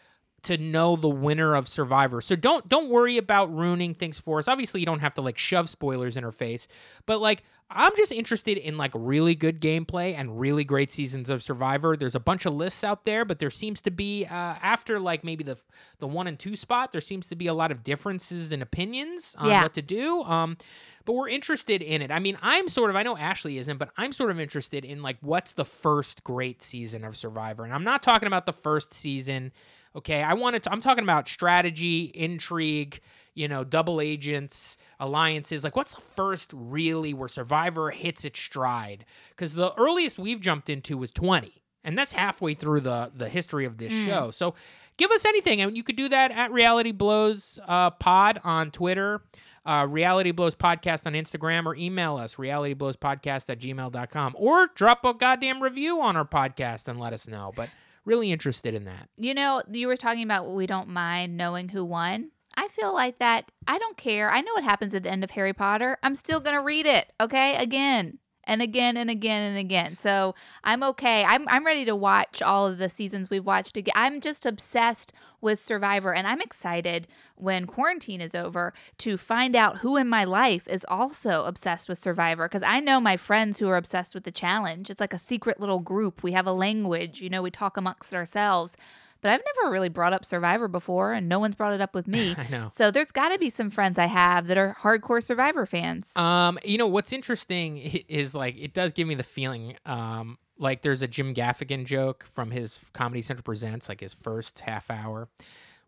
[0.45, 2.20] to know the winner of Survivor.
[2.20, 4.49] So don't don't worry about ruining things for us.
[4.49, 6.68] Obviously, you don't have to like shove spoilers in her face,
[7.07, 11.43] but like I'm just interested in like really good gameplay and really great seasons of
[11.43, 11.97] Survivor.
[11.99, 15.22] There's a bunch of lists out there, but there seems to be uh, after like
[15.24, 15.59] maybe the
[15.99, 19.34] the one and two spot, there seems to be a lot of differences in opinions
[19.39, 19.62] on Yeah.
[19.64, 20.22] what to do.
[20.22, 20.57] Um,
[21.05, 22.11] but we're interested in it.
[22.11, 25.03] I mean, I'm sort of I know Ashley isn't, but I'm sort of interested in
[25.03, 28.95] like what's the first great season of Survivor, and I'm not talking about the first
[28.95, 29.53] season.
[29.97, 30.72] Okay, I wanted to.
[30.72, 33.01] I'm talking about strategy, intrigue,
[33.34, 35.64] you know, double agents, alliances.
[35.64, 39.05] Like, what's the first really where Survivor hits its stride?
[39.30, 43.64] Because the earliest we've jumped into was 20, and that's halfway through the the history
[43.64, 44.30] of this show.
[44.30, 44.55] So,
[44.99, 49.22] give us anything, and you could do that at Reality Blows uh, Pod on Twitter.
[49.66, 55.12] Uh, Reality Blows Podcast on Instagram or email us, realityblowspodcast at gmail.com or drop a
[55.12, 57.53] goddamn review on our podcast and let us know.
[57.55, 57.68] But
[58.09, 59.09] really interested in that.
[59.17, 62.31] You know, you were talking about we don't mind knowing who won.
[62.57, 63.53] I feel like that.
[63.69, 64.33] I don't care.
[64.33, 65.97] I know what happens at the end of Harry Potter.
[66.03, 67.55] I'm still going to read it, okay?
[67.55, 69.94] Again and again and again and again.
[69.94, 70.34] So
[70.64, 71.22] I'm okay.
[71.22, 73.92] I'm, I'm ready to watch all of the seasons we've watched again.
[73.94, 79.78] I'm just obsessed with Survivor, and I'm excited when quarantine is over to find out
[79.78, 83.68] who in my life is also obsessed with Survivor because I know my friends who
[83.68, 84.90] are obsessed with the challenge.
[84.90, 86.24] It's like a secret little group.
[86.24, 88.76] We have a language, you know, we talk amongst ourselves.
[89.21, 92.07] But I've never really brought up Survivor before, and no one's brought it up with
[92.07, 92.35] me.
[92.39, 92.71] I know.
[92.73, 96.12] So there's got to be some friends I have that are hardcore Survivor fans.
[96.16, 99.77] Um, you know what's interesting is like it does give me the feeling.
[99.87, 104.61] Um, like there's a Jim Gaffigan joke from his Comedy Central presents, like his first
[104.61, 105.29] half hour,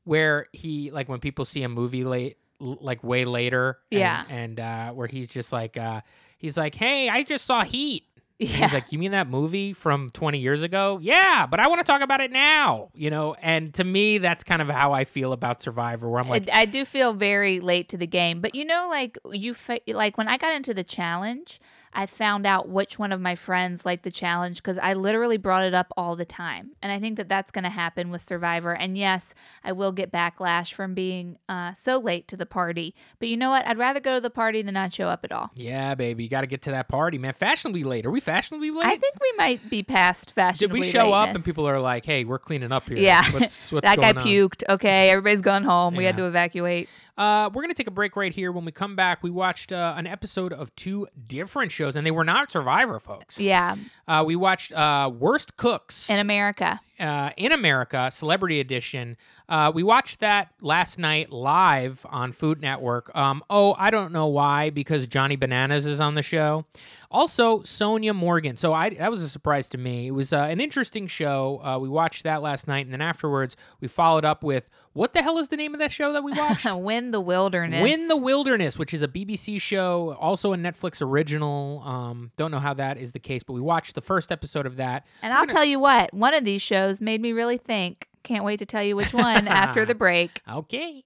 [0.04, 4.24] where he like when people see a movie late, like way later, and- Yeah.
[4.28, 6.00] and uh, where he's just like, uh,
[6.38, 8.04] he's like, hey, I just saw Heat.
[8.40, 8.46] Yeah.
[8.46, 10.98] He's like, you mean that movie from 20 years ago?
[11.02, 13.34] Yeah, but I want to talk about it now, you know?
[13.34, 16.62] And to me, that's kind of how I feel about Survivor, where I'm like, I,
[16.62, 20.16] I do feel very late to the game, but you know, like you, fa- like
[20.16, 21.60] when I got into the challenge,
[21.92, 25.64] I found out which one of my friends liked the challenge because I literally brought
[25.64, 28.74] it up all the time, and I think that that's going to happen with Survivor.
[28.74, 29.34] And yes,
[29.64, 33.50] I will get backlash from being uh, so late to the party, but you know
[33.50, 33.66] what?
[33.66, 35.50] I'd rather go to the party than not show up at all.
[35.56, 37.34] yeah, baby, you got to get to that party, man.
[37.34, 38.06] Fashionably late.
[38.06, 38.86] Are we fashionably late?
[38.86, 42.04] I think we might be past fashionably Did we show up and people are like,
[42.04, 42.98] "Hey, we're cleaning up here"?
[42.98, 43.22] Yeah.
[43.32, 44.24] what's, what's that guy going on?
[44.26, 44.62] puked.
[44.68, 45.96] Okay, everybody's gone home.
[45.96, 46.88] We had to evacuate.
[47.18, 48.50] Uh, we're gonna take a break right here.
[48.50, 52.10] When we come back, we watched uh, an episode of two different shows, and they
[52.10, 53.38] were not Survivor, folks.
[53.38, 53.76] Yeah,
[54.08, 56.80] Uh, we watched uh, Worst Cooks in America.
[56.98, 59.16] uh, in America, Celebrity Edition.
[59.48, 63.14] Uh, we watched that last night live on Food Network.
[63.16, 66.64] Um, oh, I don't know why, because Johnny Bananas is on the show.
[67.10, 68.56] Also, Sonja Morgan.
[68.56, 70.06] So I that was a surprise to me.
[70.06, 71.60] It was uh, an interesting show.
[71.64, 75.22] Uh, we watched that last night, and then afterwards, we followed up with what the
[75.22, 76.72] hell is the name of that show that we watched?
[76.74, 77.82] Win the wilderness.
[77.82, 81.82] Win the Wilderness, which is a BBC show, also a Netflix original.
[81.84, 84.76] Um, don't know how that is the case, but we watched the first episode of
[84.76, 85.04] that.
[85.22, 88.08] And I'll tell you what, one of these shows made me really think.
[88.22, 90.40] Can't wait to tell you which one after the break.
[90.48, 91.04] Okay.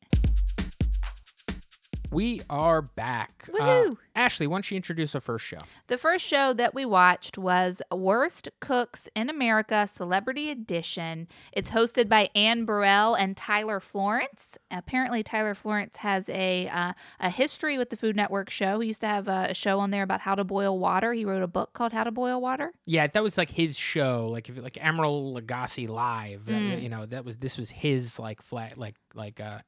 [2.15, 3.49] We are back.
[3.61, 5.59] Uh, Ashley, why don't you introduce our first show?
[5.89, 11.27] The first show that we watched was Worst Cooks in America Celebrity Edition.
[11.53, 14.57] It's hosted by Anne Burrell and Tyler Florence.
[14.71, 18.79] Apparently, Tyler Florence has a uh, a history with the Food Network show.
[18.79, 21.13] He used to have a, a show on there about how to boil water.
[21.15, 22.73] He wrote a book called How to Boil Water.
[22.87, 26.49] Yeah, that was like his show, like if like Emeril Lagasse live.
[26.49, 26.81] uh, Mm.
[26.81, 29.59] you know, that was this was his like flat like like uh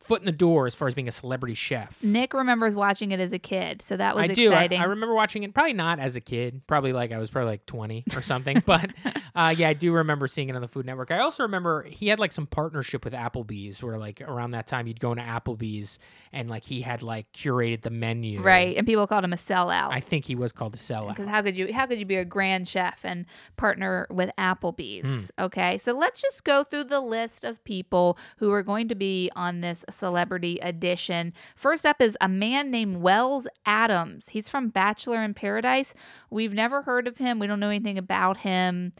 [0.00, 2.02] foot in the door as far as being a celebrity chef.
[2.02, 4.52] Nick remembers watching it as a kid, so that was I do.
[4.52, 4.68] I.
[4.72, 7.66] I remember watching it, probably not as a kid, probably like I was probably like
[7.66, 8.62] 20 or something.
[8.66, 8.90] but
[9.34, 11.10] uh, yeah, I do remember seeing it on the Food Network.
[11.10, 14.86] I also remember he had like some partnership with Applebee's where like around that time
[14.86, 15.98] you'd go into Applebee's
[16.32, 18.40] and like he had like curated the menu.
[18.40, 19.92] right, and people called him a sellout.
[19.92, 21.10] I think he was called a sellout.
[21.10, 23.26] Because how could you how could you be a grand chef and
[23.56, 25.30] partner with Applebee's?
[25.38, 25.44] Hmm.
[25.44, 29.30] Okay, so let's just go through the list of people who are going to be
[29.36, 31.32] on this celebrity edition.
[31.56, 34.30] First up is a man named Wells Adams.
[34.30, 35.94] He's from Bachelor in Paradise.
[36.30, 37.38] We've never heard of him.
[37.38, 38.92] We don't know anything about him.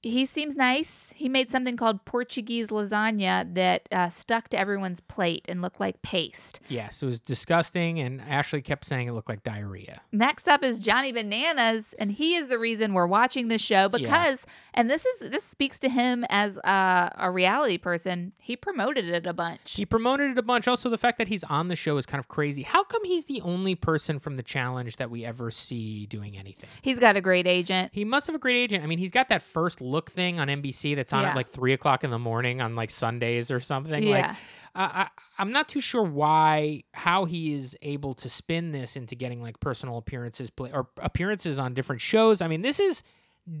[0.00, 1.12] He seems nice.
[1.16, 6.00] He made something called Portuguese lasagna that uh, stuck to everyone's plate and looked like
[6.02, 6.60] paste.
[6.68, 10.00] Yes, it was disgusting, and Ashley kept saying it looked like diarrhea.
[10.12, 14.46] Next up is Johnny Bananas, and he is the reason we're watching this show because,
[14.78, 18.32] and this is this speaks to him as uh, a reality person.
[18.38, 19.74] He promoted it a bunch.
[19.74, 20.68] He promoted it a bunch.
[20.68, 22.62] Also, the fact that he's on the show is kind of crazy.
[22.62, 26.70] How come he's the only person from the challenge that we ever see doing anything?
[26.80, 27.90] He's got a great agent.
[27.92, 28.84] He must have a great agent.
[28.84, 31.30] I mean, he's got that first look thing on NBC that's on Yeah.
[31.30, 34.00] at like three o'clock in the morning on like Sundays or something.
[34.00, 34.28] Yeah.
[34.28, 34.36] Like,
[34.76, 35.08] I, I,
[35.40, 39.58] I'm not too sure why, how he is able to spin this into getting like
[39.58, 42.40] personal appearances play or appearances on different shows.
[42.40, 43.02] I mean, this is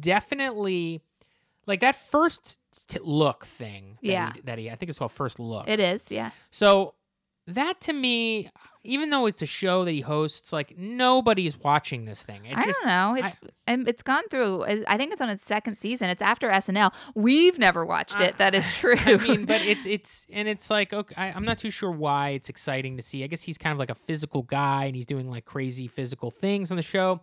[0.00, 1.02] definitely
[1.68, 2.58] like that first
[2.88, 3.98] t- look thing.
[4.02, 4.32] That Yeah.
[4.34, 5.68] He, that he, I think it's called First Look.
[5.68, 6.30] It is, yeah.
[6.50, 6.94] So
[7.46, 8.50] that to me,
[8.84, 12.46] even though it's a show that he hosts, like nobody's watching this thing.
[12.46, 13.26] It I just, don't know.
[13.26, 14.62] It's and it's gone through.
[14.62, 16.08] Uh, I think it's on its second season.
[16.08, 16.92] It's after SNL.
[17.14, 18.38] We've never watched it.
[18.38, 18.96] that uh, is true.
[18.98, 22.30] I mean, but it's it's and it's like okay, I, I'm not too sure why
[22.30, 23.24] it's exciting to see.
[23.24, 26.30] I guess he's kind of like a physical guy, and he's doing like crazy physical
[26.30, 27.20] things on the show.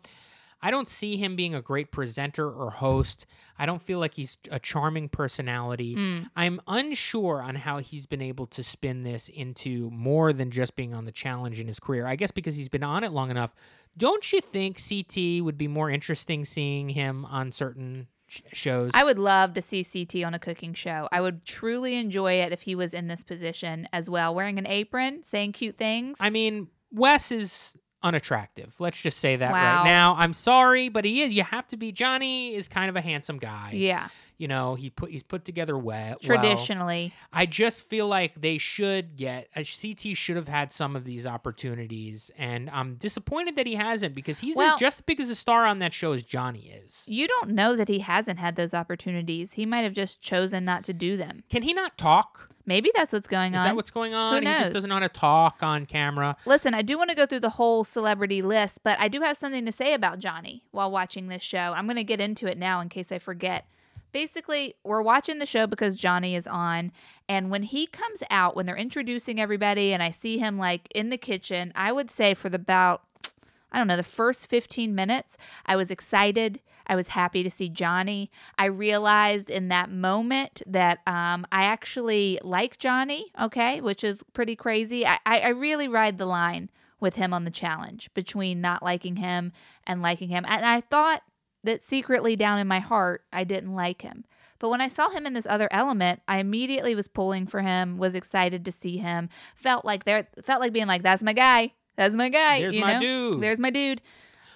[0.62, 3.26] I don't see him being a great presenter or host.
[3.58, 5.96] I don't feel like he's a charming personality.
[5.96, 6.30] Mm.
[6.36, 10.94] I'm unsure on how he's been able to spin this into more than just being
[10.94, 12.08] on the challenge in his career.
[12.08, 13.54] I guess because he's been on it long enough.
[13.98, 18.92] Don't you think CT would be more interesting seeing him on certain shows?
[18.94, 21.08] I would love to see CT on a cooking show.
[21.12, 24.68] I would truly enjoy it if he was in this position as well, wearing an
[24.68, 26.18] apron, saying cute things.
[26.20, 28.74] I mean, Wes is unattractive.
[28.80, 29.78] Let's just say that Wow.
[29.78, 30.16] right now.
[30.18, 31.34] I'm sorry, but he is.
[31.34, 31.92] You have to be.
[31.92, 33.72] Johnny is kind of a handsome guy.
[33.74, 34.08] yeah,
[34.38, 36.18] You know, he put he's put together well.
[36.22, 37.14] traditionally.
[37.32, 41.06] I just feel like they should get uh, a CT should have had some of
[41.06, 45.20] these opportunities, and I'm disappointed that he hasn't because he's Well- as, just as big
[45.20, 47.04] as a star on that show as Johnny is.
[47.08, 49.54] You don't know that he hasn't had those opportunities.
[49.54, 51.44] He might have just chosen not to do them.
[51.50, 52.50] Can he not talk?
[52.68, 53.66] Maybe that's what's going Is on.
[53.68, 54.42] that what's going on?
[54.42, 56.36] He just doesn't know how to talk on camera.
[56.46, 59.38] Listen, I do want to go through the whole celebrity list, but I do have
[59.38, 61.74] something to say about Johnny while watching this show.
[61.76, 63.68] I'm going to get into it now in case I forget.
[64.16, 66.94] Basically, we're watching the show because Johnny is on.
[67.28, 71.10] And when he comes out, when they're introducing everybody, and I see him like in
[71.10, 73.02] the kitchen, I would say for the about,
[73.74, 75.36] I don't know, the first 15 minutes,
[75.66, 76.62] I was excited.
[76.88, 78.32] I was happy to see Johnny.
[78.58, 84.56] I realized in that moment that um, I actually like Johnny, okay, which is pretty
[84.56, 85.06] crazy.
[85.06, 86.70] I, I, I really ride the line
[87.02, 89.52] with him on the challenge between not liking him
[89.86, 90.46] and liking him.
[90.48, 91.22] And I thought
[91.66, 94.26] that secretly down in my heart, I didn't like him.
[94.60, 97.98] But when I saw him in this other element, I immediately was pulling for him,
[97.98, 101.74] was excited to see him, felt like there felt like being like, that's my guy.
[101.98, 102.62] That's my guy.
[102.62, 103.00] There's you my know?
[103.00, 103.42] dude.
[103.42, 104.02] There's my dude.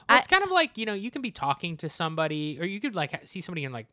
[0.08, 2.66] Well, I- it's kind of like you know you can be talking to somebody, or
[2.66, 3.88] you could like see somebody in like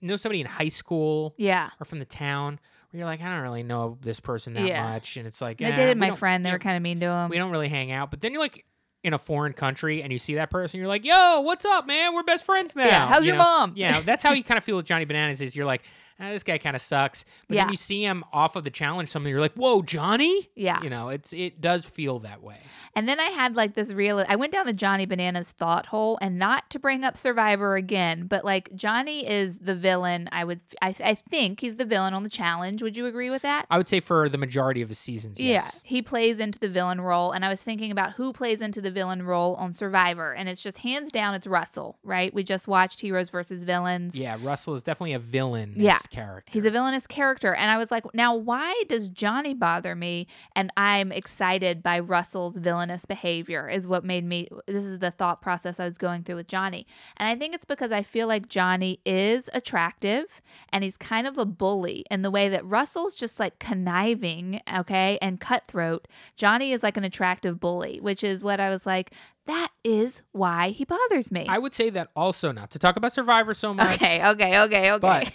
[0.00, 1.70] know somebody in high school Yeah.
[1.80, 2.60] or from the town
[2.90, 4.84] where you're like, I don't really know this person that Yeah.
[4.84, 6.46] much, and it's like I eh, dated my don't- friend.
[6.46, 7.28] They were kind of mean to him.
[7.28, 8.10] we don't really hang out.
[8.10, 8.64] But then you're like
[9.04, 12.14] in a foreign country and you see that person, you're like, Yo, what's up, man?
[12.14, 12.84] We're best friends now.
[12.86, 13.42] Yeah, how's You your know?
[13.44, 13.72] mom?
[13.76, 15.40] Yeah, that's how you kind of feel with Johnny Bananas.
[15.40, 15.82] Is you're like,
[16.20, 17.24] ah, this guy kind of sucks.
[17.48, 17.64] But Yeah.
[17.64, 20.48] then you see him off of the challenge, something you're like, Whoa, Johnny.
[20.54, 20.82] Yeah.
[20.82, 22.58] You know, it's it does feel that way.
[22.94, 26.18] And then I had like this real I went down the Johnny Bananas thought hole
[26.20, 30.28] and not to bring up Survivor again, but like Johnny is the villain.
[30.32, 32.82] I would I, I think he's the villain on the challenge.
[32.82, 33.66] Would you agree with that?
[33.70, 35.82] I would say for the majority of his seasons, yes.
[35.84, 38.80] Yeah, he plays into the villain role, and I was thinking about who plays into
[38.80, 42.32] the villain role on Survivor, and it's just hands down, it's Russell, right?
[42.34, 44.14] We just watched Heroes versus Villains.
[44.14, 45.74] Yeah, Russell is definitely a villain.
[45.76, 45.98] Yeah.
[46.10, 46.50] Character.
[46.52, 50.26] He's a villainous character, and I was like, now why does Johnny bother me?
[50.54, 54.48] And I'm excited by Russell's villainous behavior, is what made me.
[54.66, 56.86] This is the thought process I was going through with Johnny,
[57.16, 60.40] and I think it's because I feel like Johnny is attractive,
[60.70, 65.18] and he's kind of a bully in the way that Russell's just like conniving, okay,
[65.20, 66.08] and cutthroat.
[66.36, 69.12] Johnny is like an attractive bully, which is what I was like.
[69.46, 71.46] That is why he bothers me.
[71.48, 73.94] I would say that also not to talk about Survivor so much.
[73.94, 74.98] okay, okay, okay, okay.
[75.00, 75.32] But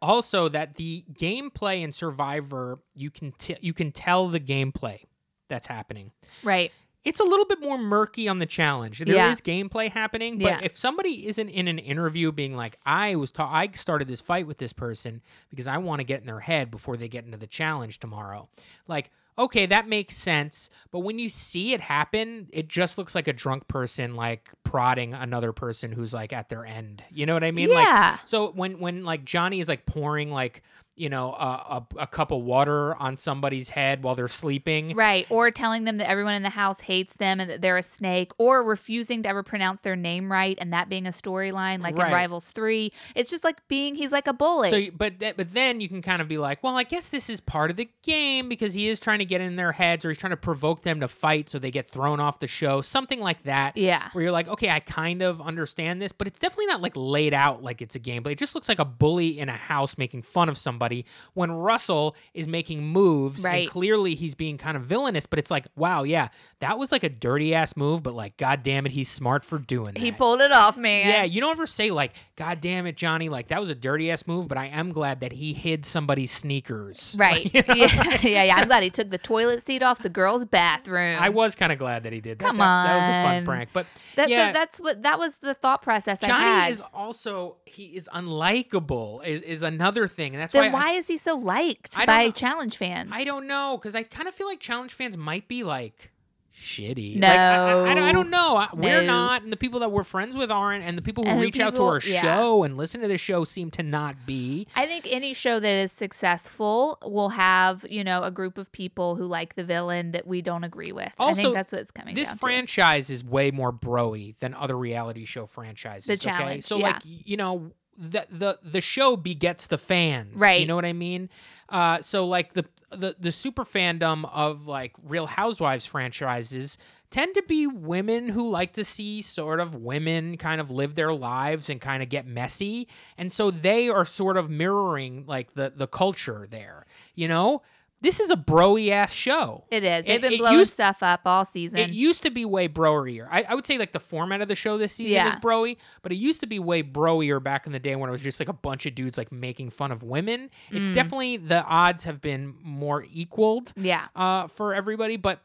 [0.00, 5.00] also that the gameplay in Survivor, you can t- you can tell the gameplay
[5.48, 6.12] that's happening.
[6.42, 6.72] Right.
[7.04, 8.98] It's a little bit more murky on the challenge.
[8.98, 9.54] There is Yeah.
[9.54, 10.60] gameplay happening, but Yeah.
[10.62, 14.46] if somebody isn't in an interview being like, "I was ta- I started this fight
[14.46, 17.38] with this person because I want to get in their head before they get into
[17.38, 18.48] the challenge tomorrow,"
[18.86, 19.10] like.
[19.38, 20.68] Okay, that makes sense.
[20.90, 25.14] But when you see it happen, it just looks like a drunk person like prodding
[25.14, 27.04] another person who's like at their end.
[27.10, 27.70] You know what I mean?
[27.70, 28.18] Like yeah.
[28.24, 30.62] so when when like Johnny is like pouring like
[30.98, 34.94] you know a, a, a cup of water on somebody's head while they're sleeping.
[34.96, 35.26] Right.
[35.30, 38.32] Or telling them that everyone in the house hates them and that they're a snake,
[38.38, 42.08] or refusing to ever pronounce their name right, and that being a storyline like Right.
[42.08, 42.92] in Rivals 3.
[43.14, 44.70] It's just like being, he's like a bully.
[44.70, 47.28] So, but th- but then you can kind of be like, well, I guess this
[47.30, 50.08] is part of the game because he is trying to get in their heads or
[50.10, 53.20] he's trying to provoke them to fight so they get thrown off the show, something
[53.20, 53.76] like that.
[53.76, 54.08] yeah.
[54.12, 57.34] Where you're like, okay, I kind of understand this, but it's definitely not like laid
[57.34, 59.98] out like it's a game, but It just looks like a bully in a house
[59.98, 60.87] making fun of somebody
[61.34, 63.62] when Russell is making moves Right.
[63.62, 65.26] and clearly he's being kind of villainous.
[65.26, 66.28] But it's like, wow, yeah,
[66.60, 69.58] that was like a dirty ass move, but like, god damn it, he's smart for
[69.58, 70.00] doing that.
[70.00, 71.08] He pulled it off, man.
[71.08, 74.10] Yeah, you don't ever say like, "God damn it, Johnny!" Like that was a dirty
[74.10, 77.16] ass move, but I am glad that he hid somebody's sneakers.
[77.18, 77.52] Right.
[77.52, 77.74] You know?
[77.74, 78.18] yeah.
[78.22, 78.42] yeah.
[78.44, 78.54] Yeah.
[78.56, 81.18] I'm glad he took the toilet seat off the girl's bathroom.
[81.20, 82.38] I was kind of glad that he did.
[82.38, 85.36] That, Come that, that was a fun prank, but That's yeah, that's what that was
[85.38, 86.70] the thought process I Johnny had.
[86.70, 89.24] is also he is unlikable.
[89.26, 90.77] Is is another thing, and that's then why.
[90.78, 92.30] Why is he so liked by know.
[92.30, 93.10] challenge fans?
[93.12, 96.10] I, I don't know because I kind of feel like challenge fans might be like
[96.58, 97.20] shitty.
[97.20, 98.22] Like, I, I, I don't, I No.
[98.22, 98.68] know.
[98.74, 101.40] We're not, and the people that we're friends with aren't, and the people who And
[101.40, 102.20] reach out to our yeah.
[102.20, 104.66] show and listen to the show seem to not be.
[104.74, 109.16] I think any show that is successful will have, you know, a group of people
[109.16, 111.12] who like the villain that we don't agree with.
[111.18, 112.40] I think that's what it's coming this down to.
[112.40, 116.06] franchise is way more broy than other reality show franchises.
[116.06, 116.38] The okay?
[116.38, 116.86] challenge, so yeah.
[116.88, 120.40] like you know the the the show begets the fans.
[120.54, 121.28] Do you know what I mean?
[121.68, 126.78] Uh, so like the the the super fandom of like Real Housewives franchises
[127.10, 131.12] tend to be women who like to see sort of women kind of live their
[131.12, 132.86] lives and kind of get messy
[133.16, 136.84] and so they are sort of mirroring like the the culture there
[137.14, 137.62] you know
[138.00, 140.04] this is a broy ass show It is.
[140.04, 141.78] They've been it blowing used- stuff up all season.
[141.78, 143.26] it used to be way broier.
[143.30, 145.40] I, I would say like the format of the show this season is Yeah.
[145.40, 148.22] broy, but it used to be way broier back in the day when it was
[148.22, 150.50] just like a bunch of dudes like making fun of women.
[150.70, 150.94] It's Mm.
[150.94, 154.06] definitely the odds have been more equaled yeah.
[154.14, 155.16] uh, for everybody.
[155.16, 155.40] But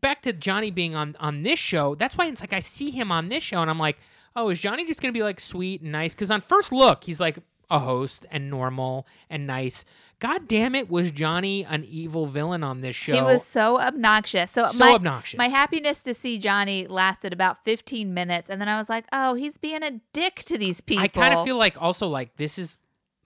[0.00, 3.10] back to Johnny being on on this show, that's why it's like I see him
[3.10, 3.98] on this show and I'm like,
[4.36, 6.14] oh, is Johnny just gonna be like sweet and nice?
[6.14, 7.38] Because on first look, he's like
[7.70, 9.84] a host and normal and nice.
[10.18, 13.14] God damn it, was Johnny an evil villain on this show?
[13.14, 14.50] He was so obnoxious.
[14.52, 15.36] So, so my, obnoxious.
[15.38, 18.48] my happiness to see Johnny lasted about 15 minutes.
[18.48, 21.04] And then I was like, oh, he's being a dick to these people.
[21.04, 22.78] I kind of feel like also like this is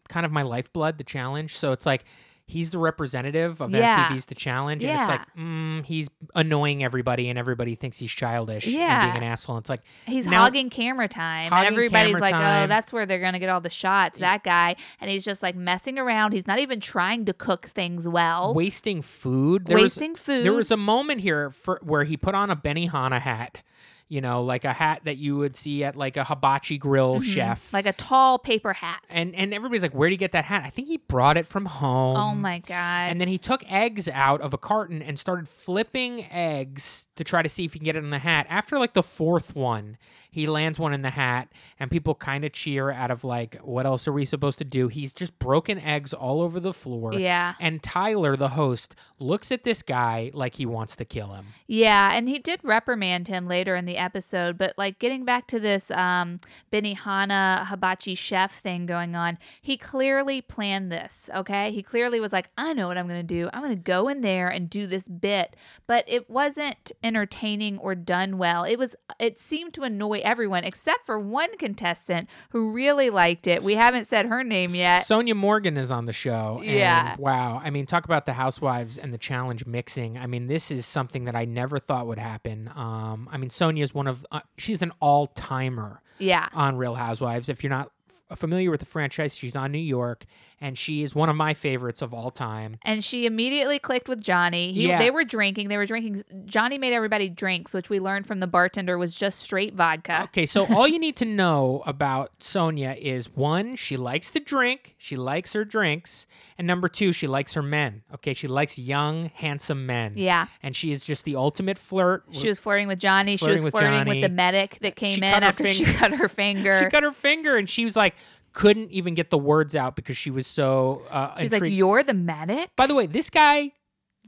[0.08, 1.56] kind of my lifeblood, the challenge.
[1.56, 2.04] So it's like
[2.50, 4.08] he's the representative of Yeah.
[4.10, 8.66] MTV's The Challenge, and it's like mm, he's annoying everybody, and everybody thinks he's childish
[8.66, 9.56] and being an asshole.
[9.56, 11.52] And It's like He's Now- hogging camera time.
[11.52, 12.64] Hogging Everybody's camera like, time.
[12.64, 14.76] oh, that's where they're going to get all the shots, that guy.
[15.00, 16.32] And he's just like messing around.
[16.32, 18.52] He's not even trying to cook things well.
[18.54, 19.66] wasting food.
[19.66, 20.44] There was- Wasting food.
[20.44, 23.62] There was a moment here for where he put on a Benihana hat.
[24.10, 27.66] You know, like a hat that you would see at like a hibachi grill chef.
[27.68, 27.76] Mm-hmm.
[27.76, 29.02] like a tall paper hat.
[29.08, 31.66] and and everybody's like, "Where'd he get that hat?" I think he brought it from
[31.66, 32.16] home.
[32.16, 32.74] oh my God.
[33.10, 37.40] And then he took eggs out of a carton and started flipping eggs to try
[37.40, 38.46] to see if he can get it in the hat.
[38.50, 39.96] After like the fourth one,
[40.28, 43.86] he lands one in the hat, and people kind of cheer out of like, what
[43.86, 44.88] else are we supposed to do?
[44.88, 47.14] He's just broken eggs all over the floor.
[47.14, 47.54] Yeah.
[47.60, 51.46] And Tyler, the host, looks at this guy like he wants to kill him.
[51.68, 55.60] Yeah, and he did reprimand him later in the episode, but like getting back to
[55.60, 56.38] this um
[56.72, 61.70] Benihana hibachi chef thing going on, he clearly planned this, okay?
[61.72, 63.48] He clearly was like, I know what I'm going to do.
[63.52, 65.54] I'm going to go in there and do this bit,
[65.86, 68.64] but it wasn't entertaining or done well.
[68.64, 73.62] It was it seemed to annoy everyone except for one contestant who really liked it.
[73.62, 75.06] We haven't said her name yet.
[75.06, 76.58] Sonja Morgan is on the show.
[76.62, 77.16] and Yeah.
[77.18, 77.60] wow.
[77.62, 80.16] I mean, talk about the housewives and the challenge mixing.
[80.16, 82.70] I mean, this is something that I never thought would happen.
[82.74, 86.48] Um, I mean, Sonja is one of, uh, she's an all timer Yeah.
[86.52, 87.48] on Real Housewives.
[87.48, 87.90] If you're not
[88.30, 90.24] f- familiar with the franchise, she's on New York,
[90.60, 92.78] and she is one of my favorites of all time.
[92.82, 94.72] And she immediately clicked with Johnny.
[94.72, 94.98] He, Yeah.
[94.98, 95.68] They were drinking.
[95.68, 96.22] They were drinking.
[96.46, 100.22] Johnny made everybody drinks, which we learned from the bartender was just straight vodka.
[100.24, 104.94] Okay, so all you need to know about Sonja is one, she likes to drink,
[104.98, 106.26] she likes her drinks,
[106.58, 108.02] and number two, she likes her men.
[108.14, 110.12] Okay, she likes young, handsome men.
[110.16, 110.46] Yeah.
[110.62, 112.24] And she is just the ultimate flirt.
[112.32, 113.36] She was flirting with Johnny.
[113.36, 114.20] Flirting she with was flirting Johnny.
[114.20, 116.78] with the medic that came She in after she cut her finger.
[116.84, 118.14] she cut her finger and she was like,
[118.52, 122.14] couldn't even get the words out because she was so uh, She's like, "You're the
[122.14, 123.72] medic." By the way, this guy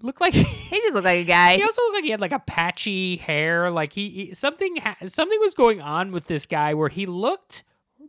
[0.03, 0.35] looked like
[0.73, 1.57] He just looked like a guy.
[1.57, 3.71] he also looked like he had like a patchy hair.
[3.71, 7.65] Like he, he something ha- something was going on with this guy where he looked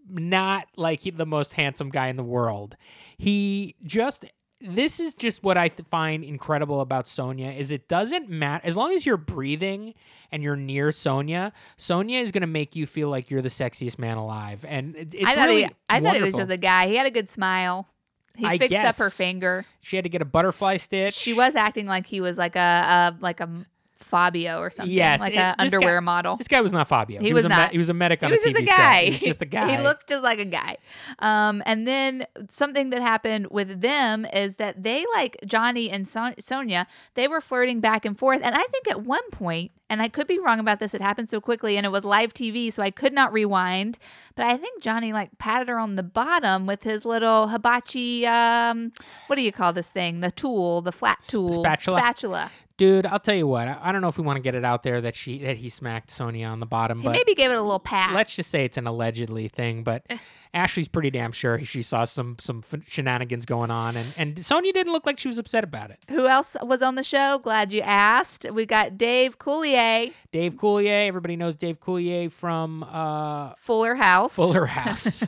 [0.09, 2.75] not like he, the most handsome guy in the world.
[3.17, 4.25] He just
[4.63, 8.75] this is just what I th- find incredible about Sonja is it doesn't matter as
[8.75, 9.93] long as you're breathing
[10.31, 11.51] and you're near Sonja.
[11.77, 15.13] Sonja is going to make you feel like you're the sexiest man alive, and it-
[15.13, 16.87] it's I thought really he, I thought it was just a guy.
[16.87, 17.87] He had a good smile.
[18.35, 19.63] He I fixed up her finger.
[19.79, 21.13] She had to get a butterfly stitch.
[21.13, 23.47] She was acting like he was like a, a like a
[24.03, 24.93] Fabio or something.
[24.93, 26.35] Yes, like an a this guy- underwear model.
[26.37, 27.19] This guy was not Fabio.
[27.21, 27.71] He was, was a not.
[27.71, 28.75] he was a medic on He was a just a guy.
[28.75, 29.03] set.
[29.03, 29.77] He was just a guy.
[29.77, 30.77] he looked just like a guy.
[31.19, 36.35] Um, and then something that happened with them is that they like Johnny and Son-
[36.39, 36.85] Sonja.
[37.15, 40.25] They were flirting back and forth, and I think at one point, and I could
[40.27, 40.93] be wrong about this.
[40.95, 43.99] It happened so quickly, and it was live TV, so I could not rewind.
[44.35, 48.25] But I think Johnny like patted her on the bottom with his little hibachi.
[48.25, 48.91] Um,
[49.27, 50.21] what do you call this thing?
[50.21, 51.99] The tool, the flat tool, spatula?
[51.99, 52.51] Spatula.
[52.83, 53.67] Dude, I'll tell you what.
[53.67, 55.57] I, I don't know if we want to get it out there that she that
[55.57, 58.13] he smacked Sonja on the bottom, He but maybe gave it a little pat.
[58.13, 59.83] let's just say it's an allegedly thing.
[59.83, 60.17] But Eh.
[60.55, 64.73] Ashley's pretty damn sure she saw some some f- shenanigans going on, and and Sonja
[64.73, 65.99] didn't look like she was upset about it.
[66.09, 67.39] Who else was on the show?
[67.39, 68.45] Glad you asked.
[68.51, 74.35] We got Dave Coulier, Dave Coulier, everybody knows Dave Coulier from uh, Fuller House.
[74.35, 75.25] Fuller House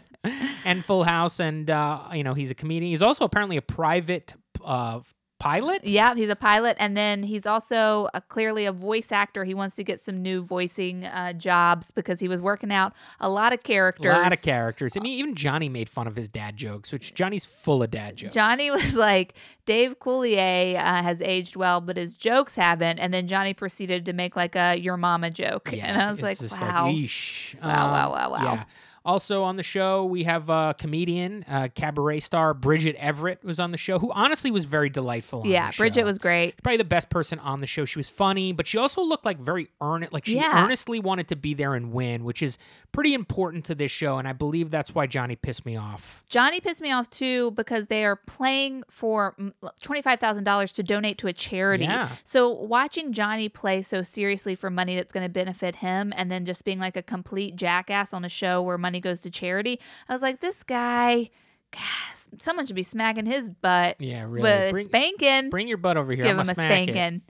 [0.65, 2.91] and Full House, and uh, you know he's a comedian.
[2.91, 4.33] He's also apparently a private
[4.63, 4.99] uh,
[5.45, 5.85] pilot.
[5.85, 9.43] Yeah, he's a pilot, and then he's also a, clearly a voice actor.
[9.43, 13.29] He wants to get some new voicing uh, jobs because he was working out a
[13.29, 14.13] lot of characters.
[14.13, 14.97] A lot of characters.
[14.97, 18.17] I mean, even Johnny made fun of his dad jokes, which Johnny's full of dad
[18.17, 18.33] jokes.
[18.33, 19.35] Johnny was like,
[19.65, 22.99] Dave Coulier uh, has aged well, but his jokes haven't.
[22.99, 25.69] And then Johnny proceeded to make like a your mama joke.
[25.71, 26.87] Yeah, and I was like, wow.
[26.87, 27.59] yeesh.
[27.61, 28.43] Wow, wow, Um, wow, wow.
[28.43, 28.63] Yeah.
[29.05, 33.71] Also on the show, we have a comedian, uh, cabaret star Bridget Everett was on
[33.71, 35.41] the show, who honestly was very delightful.
[35.41, 36.05] On yeah, Bridget show.
[36.05, 36.61] was great.
[36.63, 37.85] probably the best person on the show.
[37.85, 40.63] She was funny, but she also looked like very earnest, like she Yeah.
[40.65, 42.57] earnestly wanted to be there and win, which is
[42.91, 44.17] pretty important to this show.
[44.17, 46.23] And I believe that's why Johnny pissed me off.
[46.29, 49.53] Johnny pissed me off too because they are playing for mm,
[49.83, 51.83] $25,000 to donate to a charity.
[51.85, 52.09] Yeah.
[52.23, 56.45] So watching Johnny play so seriously for money that's going to benefit him and then
[56.45, 59.79] just being like a complete jackass on a show where money goes to charity,
[60.09, 61.29] I was like, this guy,
[61.71, 61.81] gosh,
[62.39, 63.97] someone should be smacking his butt.
[63.99, 64.41] Yeah, really.
[64.41, 66.25] But Bring, spanking, bring your butt over here.
[66.25, 67.21] give I'm him a spanking.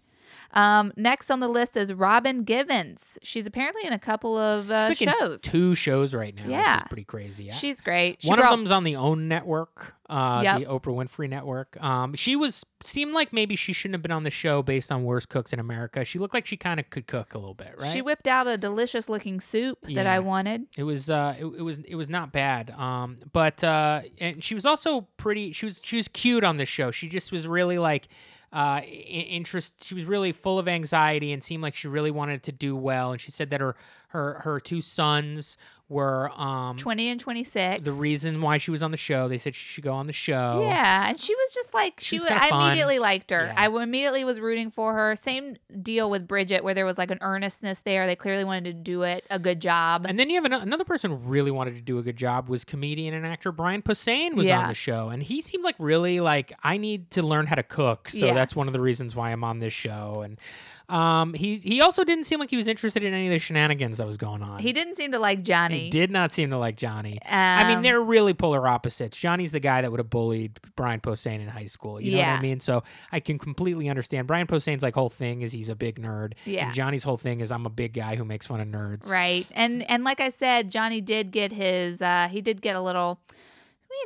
[0.55, 3.19] Um, next on the list is Robin Givens.
[3.21, 5.41] She's apparently in a couple of uh, shows.
[5.41, 6.43] two shows right now.
[6.43, 6.77] which Yeah.
[6.77, 7.45] is pretty crazy.
[7.45, 7.53] Yeah.
[7.53, 8.21] She's great.
[8.21, 10.59] She One brought- of them's on the OWN network, uh, Yep.
[10.59, 11.81] the Oprah Winfrey network.
[11.83, 15.03] Um, she was seemed like maybe she shouldn't have been on the show based on
[15.03, 16.05] worst cooks in America.
[16.05, 17.91] She looked like she kind of could cook a little bit, right?
[17.91, 20.67] She whipped out a delicious looking soup that I wanted.
[20.77, 22.69] It was uh, it, it was it was not bad.
[22.71, 25.51] Um, but uh, and she was also pretty.
[25.51, 26.91] She was she was cute on the show.
[26.91, 28.07] She just was really like
[28.55, 29.83] uh interest.
[29.83, 33.11] She was really full of anxiety and seemed like she really wanted to do well.
[33.11, 33.75] And she said that her
[34.09, 37.83] her her two sons were um 20 and 26.
[37.83, 39.27] the reason why she was on the show.
[39.27, 40.61] They said she should go on the show.
[40.63, 42.31] Yeah, and she was just like She she was was.
[42.41, 42.63] I fun.
[42.67, 43.43] immediately liked her.
[43.45, 43.53] Yeah.
[43.55, 45.15] I immediately was rooting for her.
[45.15, 48.07] Same deal with Bridget, where there was like an earnestness there.
[48.07, 50.05] They clearly wanted to do it a good job.
[50.09, 52.63] And then you have ano- another person really wanted to do a good job was
[52.65, 56.51] comedian and actor Brian Posehn was on the show, and he seemed like really like
[56.63, 58.33] I need to learn how to cook, so Yeah.
[58.33, 60.21] that's one of the reasons why I'm on this show.
[60.25, 60.39] And
[60.87, 63.97] um, he he also didn't seem like he was interested in any of the shenanigans
[63.97, 64.59] that was going on.
[64.59, 65.74] he didn't seem to like Johnny.
[65.75, 67.17] He did not seem to like Johnny.
[67.29, 69.17] I mean, Um, they're really polar opposites.
[69.17, 71.99] Johnny's the guy that would have bullied Brian Posehn in high school.
[72.01, 72.59] You know what I mean?
[72.59, 74.27] So I can completely understand.
[74.27, 76.33] Brian Posehn's like whole thing is he's a big nerd.
[76.45, 76.65] Yeah.
[76.65, 79.09] And Johnny's whole thing is I'm a big guy who makes fun of nerds.
[79.11, 79.47] Right.
[79.53, 83.19] And and like I said, Johnny did get his uh he did get a little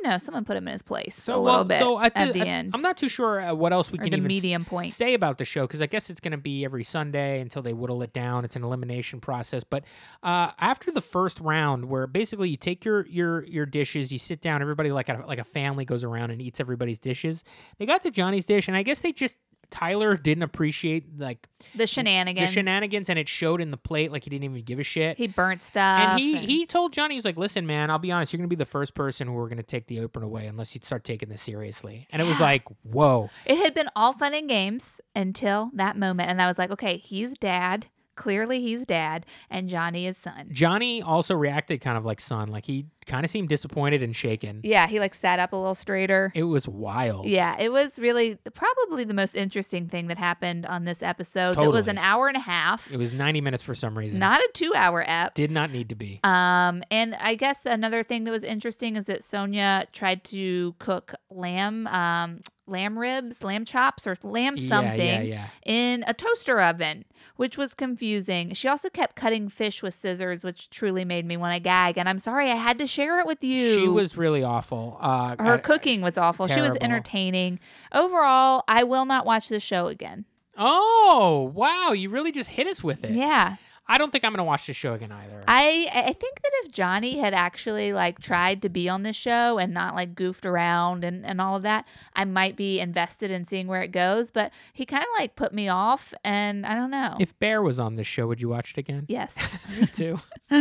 [0.02, 2.14] you know, someone put him in his place So a well, little bit so at
[2.14, 2.70] the, at- end.
[2.74, 4.92] I'm not too sure uh, what else we or can even s- point.
[4.92, 7.72] say about the show because I guess it's going to be every Sunday until they
[7.72, 8.44] whittle it down.
[8.44, 9.64] It's an elimination process.
[9.64, 9.84] But
[10.22, 14.40] uh, after the first round, where basically you take your your your dishes, you sit
[14.40, 17.44] down, everybody like a, like a family goes around and eats everybody's dishes.
[17.78, 19.38] They got to Johnny's dish, and I guess they just
[19.70, 22.48] Tyler didn't appreciate like The shenanigans.
[22.48, 24.12] the shenanigans, and it showed in the plate.
[24.12, 25.16] Like he didn't even give a shit.
[25.16, 25.98] He burnt stuff.
[26.00, 28.32] and he he told Johnny, he was like, "Listen, man, I'll be honest.
[28.32, 30.80] You're gonna be the first person who we're gonna take the apron away unless you
[30.82, 34.48] start taking this seriously." And it was like, "Whoa, It had been all fun and
[34.48, 36.30] games until that moment.
[36.30, 37.86] And I was like, okay, he's dad.
[38.20, 40.50] Clearly he's dad and Johnny is son.
[40.52, 44.60] Johnny also reacted kind of like son, like he kind of seemed disappointed and shaken.
[44.62, 46.30] Yeah, he like sat up a little straighter.
[46.34, 47.24] It was wild.
[47.24, 51.58] Yeah, it was really probably the most interesting thing that happened on this episode.
[51.58, 54.20] It was an hour and a half, It was 90 minutes for some reason.
[54.20, 55.32] not a two-hour ep.
[55.34, 56.20] Did not need to be.
[56.22, 61.14] Um, and I guess another thing that was interesting is that Sonja tried to cook
[61.30, 62.40] lamb, um,
[62.70, 65.46] lamb ribs, lamb chops, or lamb something Yeah, yeah, yeah.
[65.64, 67.04] in a toaster oven,
[67.36, 68.54] which was confusing.
[68.54, 71.98] She also kept cutting fish with scissors, which truly made me want to gag.
[71.98, 73.74] And I'm sorry, I had to share it with you.
[73.74, 74.96] She was really awful.
[75.00, 76.46] Uh, Her I- cooking was awful.
[76.48, 77.60] She was entertaining.
[77.92, 80.24] Overall, I will not watch this show again.
[80.56, 81.92] Oh, wow.
[81.92, 83.12] You really just hit us with it.
[83.12, 83.56] Yeah.
[83.92, 85.42] I don't think I'm going to watch the show again either.
[85.48, 89.58] I I think that if Johnny had actually like tried to be on this show
[89.58, 93.44] and not like goofed around and, and all of that, I might be invested in
[93.44, 94.30] seeing where it goes.
[94.30, 97.16] But he kind of like put me off, and I don't know.
[97.18, 99.06] if Bear was on this show, would you watch it again?
[99.08, 99.34] yes,
[99.80, 100.18] Me too.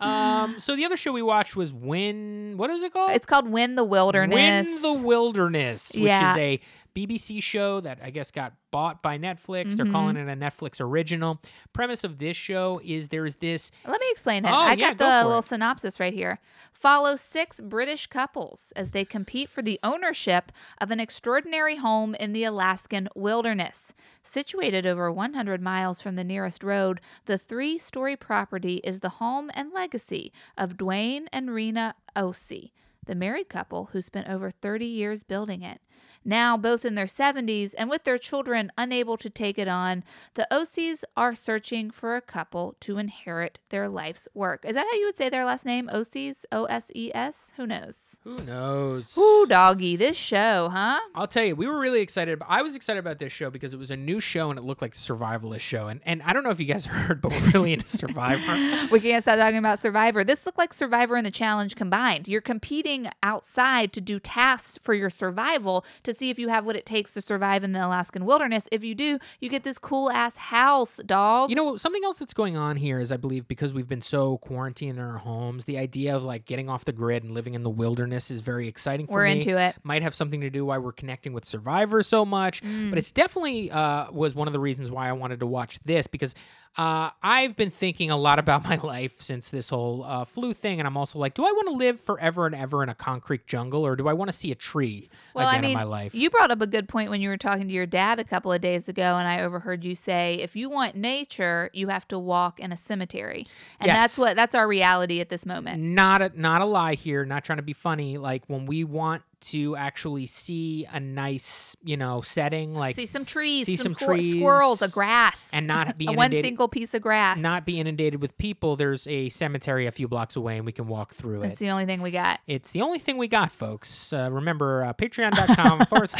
[0.00, 2.54] um, so the other show we watched was Win.
[2.56, 3.12] What is it called?
[3.12, 4.34] it's called Win the Wilderness.
[4.34, 6.32] Win the Wilderness, which Yeah.
[6.32, 6.60] is a
[6.96, 9.76] BBC show that I guess got bought by Netflix.
[9.76, 9.92] They're Mhm.
[9.92, 11.40] calling it a Netflix original.
[11.74, 14.50] Premise of this show is there's this Let me explain it.
[14.50, 15.44] Oh, I yeah, got the for little it.
[15.44, 16.38] synopsis right here.
[16.72, 22.32] Follow six British couples as they compete for the ownership of an extraordinary home in
[22.32, 23.92] the Alaskan wilderness.
[24.22, 29.50] Situated over 100 miles from the nearest road, the three story property is the home
[29.54, 32.72] and legacy of Duane and Rena Ossie,
[33.06, 35.80] the married couple who spent over 30 years building it.
[36.24, 40.02] Now, both in their 70s and with their children unable to take it on,
[40.34, 44.64] the Osees are searching for a couple to inherit their life's work.
[44.64, 45.88] Is that how you would say their last name?
[45.92, 46.44] Osees?
[46.50, 47.52] O S E S?
[47.56, 48.15] Who knows?
[48.26, 49.16] Who knows.
[49.16, 50.98] Ooh, doggy, this show, huh?
[51.14, 52.42] I'll tell you, we were really excited.
[52.48, 54.82] I was excited about this show because it was a new show and it looked
[54.82, 55.86] like a survivalist show.
[55.86, 58.86] And and I don't know if you guys heard, but we're really into Survivor.
[58.96, 60.24] We can't stop talking about Survivor.
[60.24, 62.26] This looked like Survivor and the Challenge combined.
[62.26, 66.76] You're competing outside to do tasks for your survival to see if you have what
[66.76, 68.68] it takes to survive in the Alaskan wilderness.
[68.72, 71.50] If you do, you get this cool ass house, dog.
[71.50, 74.38] You know, something else that's going on here is I believe because we've been so
[74.38, 77.62] quarantined in our homes, the idea of like getting off the grid and living in
[77.62, 79.32] the wilderness is very exciting for We're me.
[79.38, 79.76] into it.
[79.82, 82.90] Might have something to do why we're connecting with Survivor so much, Mm.
[82.90, 86.06] but it's definitely uh, was one of the reasons why I wanted to watch this
[86.06, 86.34] because
[86.78, 90.78] uh, I've been thinking a lot about my life since this whole uh, flu thing,
[90.78, 93.46] and I'm also like, do I want to live forever and ever in a concrete
[93.46, 95.84] jungle, or do I want to see a tree Well, again I mean, in my
[95.84, 96.14] life?
[96.14, 98.52] you brought up a good point when you were talking to your dad a couple
[98.52, 102.18] of days ago, and I overheard you say, if you want nature, you have to
[102.18, 103.46] walk in a cemetery,
[103.80, 103.96] and Yes.
[103.96, 105.82] that's what that's our reality at this moment.
[105.82, 109.22] not a not a lie here not trying to be funny like when we want
[109.40, 114.08] to actually see a nice you know setting like see some trees, see some, some
[114.08, 117.38] squir- squirrels, a grass, and not be one single piece of grass.
[117.40, 120.86] not be inundated with people there's a cemetery a few blocks away and we can
[120.86, 122.40] walk through that's it It's the only thing we got.
[122.46, 126.10] it's the only thing we got folks uh, remember uh, patreon.com forward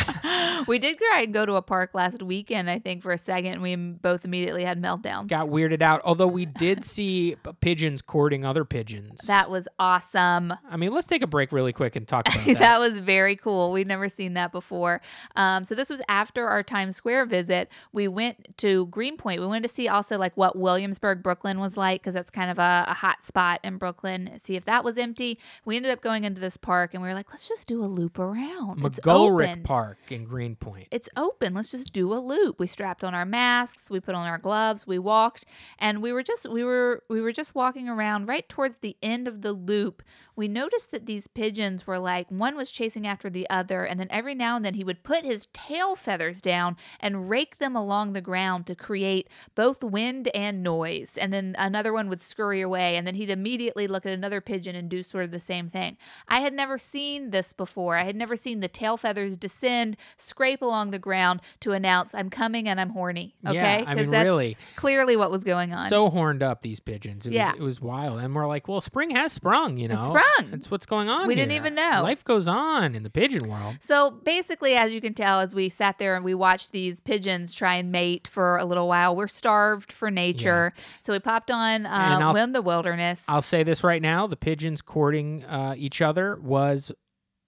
[0.68, 3.54] we did try and go to a park last weekend, I think, for a second.
[3.54, 5.28] and We both immediately had meltdowns.
[5.28, 10.52] got weirded out although we did see p- pigeons courting other pigeons that was awesome.
[10.70, 12.58] i mean let's take a break really quick and talk about that.
[12.58, 13.72] that was very cool.
[13.72, 15.00] We'd never seen that before.
[15.36, 17.70] Um, so this was after our Times Square visit.
[17.92, 19.40] We went to Greenpoint.
[19.40, 22.58] We wanted to see also like what Williamsburg, Brooklyn was like because that's kind of
[22.58, 24.38] a, a hot spot in Brooklyn.
[24.42, 25.38] See if that was empty.
[25.64, 27.86] We ended up going into this park and we were like, let's just do a
[27.86, 28.84] loop around.
[28.84, 29.62] It's mcgolrick open.
[29.62, 31.54] park in greenpoint It's open.
[31.54, 32.58] Let's just do a loop.
[32.58, 35.44] We strapped on our masks, we put on our gloves, we walked,
[35.78, 39.28] and we were just we were we were just walking around right towards the end
[39.28, 40.02] of the loop.
[40.34, 44.06] We noticed that these pigeons were like one was chasing after the other, and then
[44.10, 48.12] every now and then he would put his tail feathers down and rake them along
[48.12, 51.18] the ground to create both wind and noise.
[51.20, 54.76] And then another one would scurry away, and then he'd immediately look at another pigeon
[54.76, 55.96] and do sort of the same thing.
[56.28, 57.96] I had never seen this before.
[57.96, 62.30] I had never seen the tail feathers descend, scrape along the ground to announce, I'm
[62.30, 63.34] coming and I'm horny.
[63.44, 63.54] Okay?
[63.56, 64.56] Yeah, I mean, that's really.
[64.76, 65.88] Clearly what was going on.
[65.88, 67.26] so horned up these pigeons.
[67.26, 67.52] It was, Yeah.
[67.54, 69.78] it was wild, and we're like, well, spring has sprung.
[69.78, 70.50] You know, sprung.
[70.50, 71.26] That's what's going on.
[71.26, 72.00] We didn't even know.
[72.02, 73.78] Life goes on in the pigeon world.
[73.80, 77.54] So basically, as you can tell, as we sat there and we watched these pigeons
[77.54, 80.72] try and mate for a little while, we're starved for nature.
[81.00, 83.24] So we popped on uh, Win the Wilderness.
[83.28, 86.92] I'll say this right now: the pigeons courting uh, each other was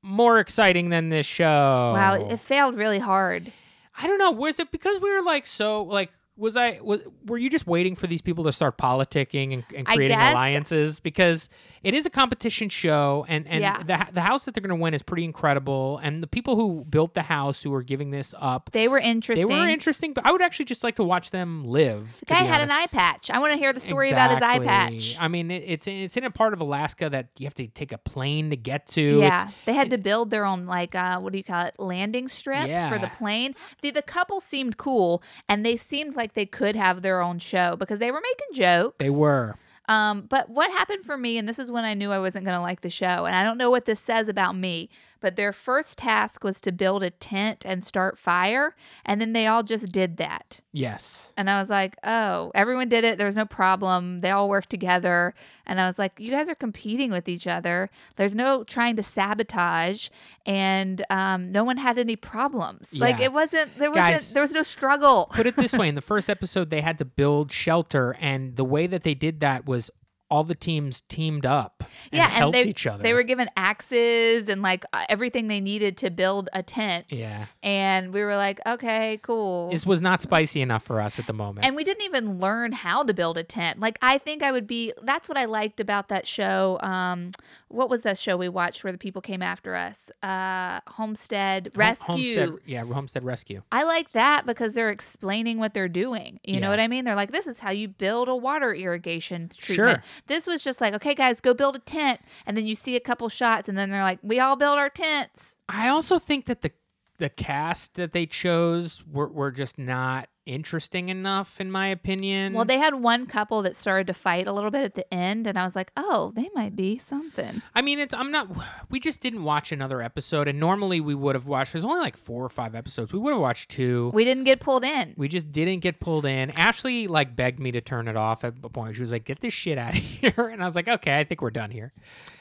[0.02, 1.92] more exciting than this show.
[1.94, 3.52] wow, it failed really hard.
[4.00, 4.30] I don't know.
[4.30, 7.94] Was it because we were like so like was I was were you just waiting
[7.96, 11.48] for these people to start politicking and, and creating alliances because
[11.82, 13.82] it is a competition show and and Yeah.
[13.82, 16.84] the the house that they're going to win is pretty incredible and the people who
[16.84, 20.24] built the house who are giving this up They were interesting they were interesting but
[20.26, 22.20] I would actually just like to watch them live.
[22.20, 22.72] The guy had honest.
[22.72, 23.30] an eye patch.
[23.30, 25.16] I want to hear the story about his eye patch.
[25.20, 27.92] I mean, it, it's it's in a part of Alaska that you have to take
[27.92, 29.20] a plane to get to.
[29.20, 31.78] Yeah, It's, they had to build their own like uh, what do you call it,
[31.78, 33.54] landing strip for the plane.
[33.82, 37.76] The the couple seemed cool, and they seemed like they could have their own show
[37.76, 38.96] because they were making jokes.
[38.98, 39.56] they were.
[39.88, 42.56] Um, but what happened for me, and this is when I knew I wasn't going
[42.56, 44.90] to like the show, and I don't know what this says about me,
[45.20, 49.46] but their first task was to build a tent and start fire, and then they
[49.46, 50.60] all just did that.
[50.72, 51.32] Yes.
[51.36, 53.18] And I was like, oh, everyone did it.
[53.18, 54.20] There was no problem.
[54.20, 55.34] They all worked together.
[55.66, 57.90] And I was like, you guys are competing with each other.
[58.16, 60.08] There's no trying to sabotage.
[60.46, 62.94] And um, no one had any problems.
[62.94, 65.28] Like it wasn't, there wasn't, Guys- there was no struggle.
[65.32, 68.64] Put it this way: in the first episode, they had to build shelter, and the
[68.64, 69.90] way that they did that was
[70.30, 72.28] all the teams teamed up and yeah.
[72.28, 73.02] helped and they, each other.
[73.02, 77.06] they were given axes and like uh, everything they needed to build a tent.
[77.10, 77.46] yeah.
[77.62, 79.70] And we were like, okay, cool.
[79.70, 81.66] This was not spicy enough for us at the moment.
[81.66, 83.80] And we didn't even learn how to build a tent.
[83.80, 86.78] Like I think I would be that's what I liked about that show.
[86.82, 87.30] Um
[87.68, 90.10] what was that show we watched where the people came after us?
[90.22, 92.38] Uh Homestead Rescue.
[92.40, 93.62] Homestead, yeah, Homestead Rescue.
[93.72, 96.40] I like that because they're explaining what they're doing.
[96.44, 96.60] You Yeah.
[96.60, 97.04] know what I mean?
[97.04, 100.02] They're like, this is how you build a water irrigation treatment.
[100.02, 100.02] Sure.
[100.26, 102.20] This was just like, okay, guys, go build a tent.
[102.46, 104.90] And then you see a couple shots, and then they're like, we all build our
[104.90, 105.56] tents.
[105.68, 106.72] I also think that the
[107.18, 112.54] the cast that they chose were, were just not interesting enough, in my opinion.
[112.54, 115.46] Well, they had one couple that started to fight a little bit at the end,
[115.46, 117.60] and I was like, oh, they might be something.
[117.74, 118.48] I mean, it's I'm not.
[118.88, 121.74] We just didn't watch another episode, and normally we would have watched.
[121.74, 123.12] There's only like four or five episodes.
[123.12, 124.10] We would have watched two.
[124.14, 125.14] We didn't get pulled in.
[125.16, 126.50] We just didn't get pulled in.
[126.52, 128.94] Ashley like begged me to turn it off at a point.
[128.94, 131.24] She was like, "Get this shit out of here," and I was like, "Okay, I
[131.24, 131.92] think we're done here."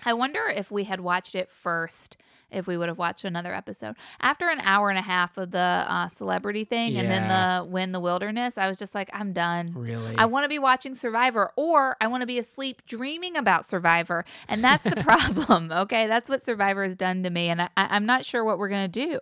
[0.06, 2.16] I wonder if we had watched it first,
[2.52, 3.96] if we would have watched another episode.
[4.22, 7.92] After an hour and a half of the uh, celebrity thing and then the win
[7.92, 9.74] the wilderness, I was just like, I'm done.
[9.76, 13.66] Really, I want to be watching Survivor or I want to be asleep dreaming about
[13.66, 14.24] Survivor.
[14.48, 15.72] And that's the problem.
[15.72, 16.08] Okay.
[16.08, 17.50] That's what Survivor has done to me.
[17.50, 19.20] And I, I'm not sure what we're going to do.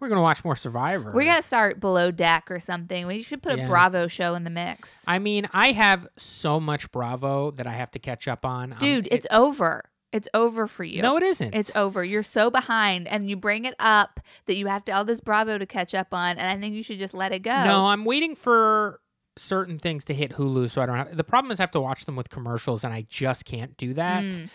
[0.00, 1.12] we're gonna watch more Survivor.
[1.12, 3.06] We got to start below deck or something.
[3.06, 3.64] We should put Yeah.
[3.64, 5.02] a Bravo show in the mix.
[5.06, 8.72] I mean, I have so much Bravo that I have to catch up on.
[8.74, 9.84] Um, Dude, it- it's over.
[10.12, 11.02] It's over for you.
[11.02, 11.54] no, it isn't.
[11.54, 12.02] It's over.
[12.02, 15.58] You're so behind, and you bring it up that you have to all this Bravo
[15.58, 17.64] to catch up on, and I think you should just let it go.
[17.64, 19.00] No, I'm waiting for
[19.36, 21.16] certain things to hit Hulu, so I don't have.
[21.16, 23.92] The problem is I have to watch them with commercials, and I just can't do
[23.94, 24.24] that.
[24.24, 24.48] Mm.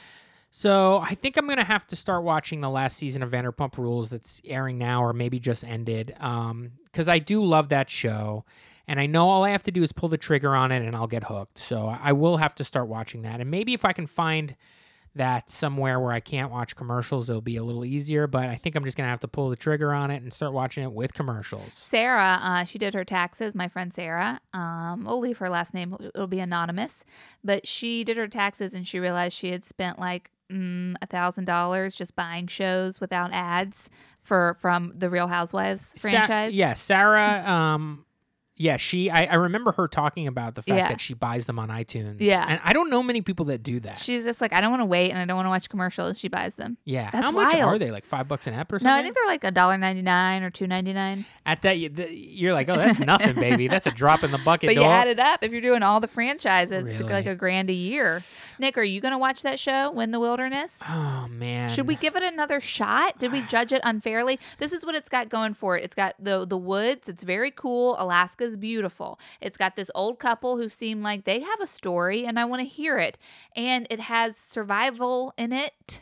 [0.49, 4.09] So I think I'm gonna have to start watching the last season of Vanderpump Rules
[4.09, 6.15] that's airing now, or maybe just ended.
[6.19, 8.45] Um, because I do love that show,
[8.87, 10.95] and I know all I have to do is pull the trigger on it, and
[10.95, 11.57] I'll get hooked.
[11.57, 14.55] So I will have to start watching that, and maybe if I can find
[15.15, 18.27] that somewhere where I can't watch commercials, it'll be a little easier.
[18.27, 20.53] But I think I'm just gonna have to pull the trigger on it and start
[20.53, 21.73] watching it with commercials.
[21.73, 23.53] Sarah, uh, she did her taxes.
[23.53, 27.03] My friend Sarah, um, we'll leave her last name; it'll be anonymous.
[27.43, 31.45] But she did her taxes, and she realized she had spent like mm, a thousand
[31.45, 33.89] dollars just buying shows without ads
[34.21, 36.53] for from the Real Housewives Sa- franchise.
[36.53, 37.43] yeah, Sarah.
[37.53, 38.05] Um,
[38.55, 39.09] yeah, she.
[39.09, 40.87] I, I remember her talking about the fact Yeah.
[40.89, 42.17] that she buys them on iTunes.
[42.19, 42.45] Yeah.
[42.47, 43.97] and I don't know many people that do that.
[43.97, 46.19] She's just like, I don't want to wait, and I don't want to watch commercials.
[46.19, 46.77] She buys them.
[46.85, 47.91] yeah, That's how much are they?
[47.91, 48.91] Like five bucks an app or something?
[48.91, 51.25] No, I think they're like a dollar ninety nine or two ninety nine.
[51.45, 53.67] At that, you- you're like, oh, that's nothing, baby.
[53.67, 54.67] That's a drop in the bucket.
[54.67, 54.91] But you dog.
[54.91, 57.31] add it up if you're doing all the franchises, it's like Really?
[57.31, 58.21] a grand a year.
[58.59, 60.77] Nick, are you gonna watch that show, Win the Wilderness?
[60.87, 61.69] Oh man.
[61.69, 63.17] Should we give it another shot?
[63.17, 64.39] Did we judge it unfairly?
[64.59, 65.83] This is what it's got going for it.
[65.83, 67.09] It's got the the woods.
[67.09, 67.95] It's very cool.
[67.97, 69.19] Alaska's beautiful.
[69.41, 72.61] It's got this old couple who seem like they have a story, and I want
[72.61, 73.17] to hear it.
[73.55, 76.01] And it has survival in it.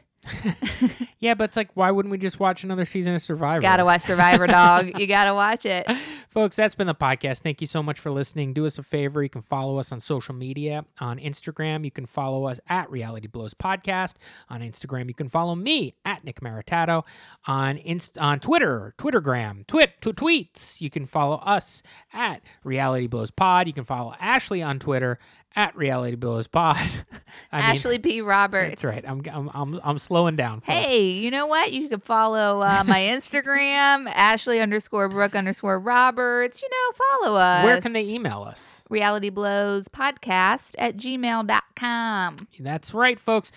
[1.20, 3.62] Yeah, but it's like, why wouldn't we just watch another season of Survivor?
[3.62, 5.00] Gotta watch Survivor, dog.
[5.00, 5.90] You gotta watch it.
[6.30, 7.40] Folks, that's been the podcast.
[7.42, 8.54] Thank you so much for listening.
[8.54, 9.22] Do us a favor.
[9.22, 10.86] You can follow us on social media.
[11.00, 14.16] On Instagram, you can follow us at Reality Blows Podcast.
[14.50, 17.06] On Instagram, you can follow me at Nick Maritato.
[17.46, 23.30] On Inst- on Twitter, Twittergram, twit, tw- tweets, you can follow us at Reality Blows
[23.32, 23.68] Pod.
[23.68, 25.20] You can follow Ashley on Twitter
[25.56, 26.78] at Reality Blows Pod.
[27.52, 28.22] I mean, Ashley P.
[28.22, 28.82] Roberts.
[28.82, 29.04] that's right.
[29.08, 30.62] I'm, I'm, I'm, I'm slowing down.
[30.62, 30.74] folks.
[30.74, 31.72] Hey, you know what?
[31.74, 36.62] You can follow uh, my Instagram, Ashley underscore Brooke underscore Roberts.
[36.62, 37.66] You know, follow us.
[37.66, 38.84] Where can they email us?
[38.90, 42.36] Reality Blows Podcast at gmail.com.
[42.60, 43.52] That's right, folks.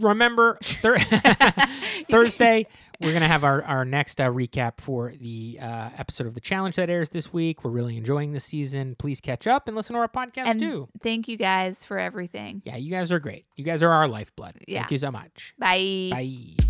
[0.00, 0.98] Remember thir-
[2.10, 2.66] Thursday
[3.00, 6.76] we're gonna have our our next uh, recap for the uh, episode of the challenge
[6.76, 7.64] that airs this week.
[7.64, 8.94] We're really enjoying this season.
[8.98, 10.88] Please catch up and listen to our podcast and too.
[11.02, 12.62] thank you guys for everything.
[12.64, 13.46] Yeah, you guys are great.
[13.56, 14.56] You guys are our lifeblood.
[14.68, 14.80] Yeah.
[14.80, 15.54] Thank you so much.
[15.58, 16.10] Bye.
[16.10, 16.69] Bye.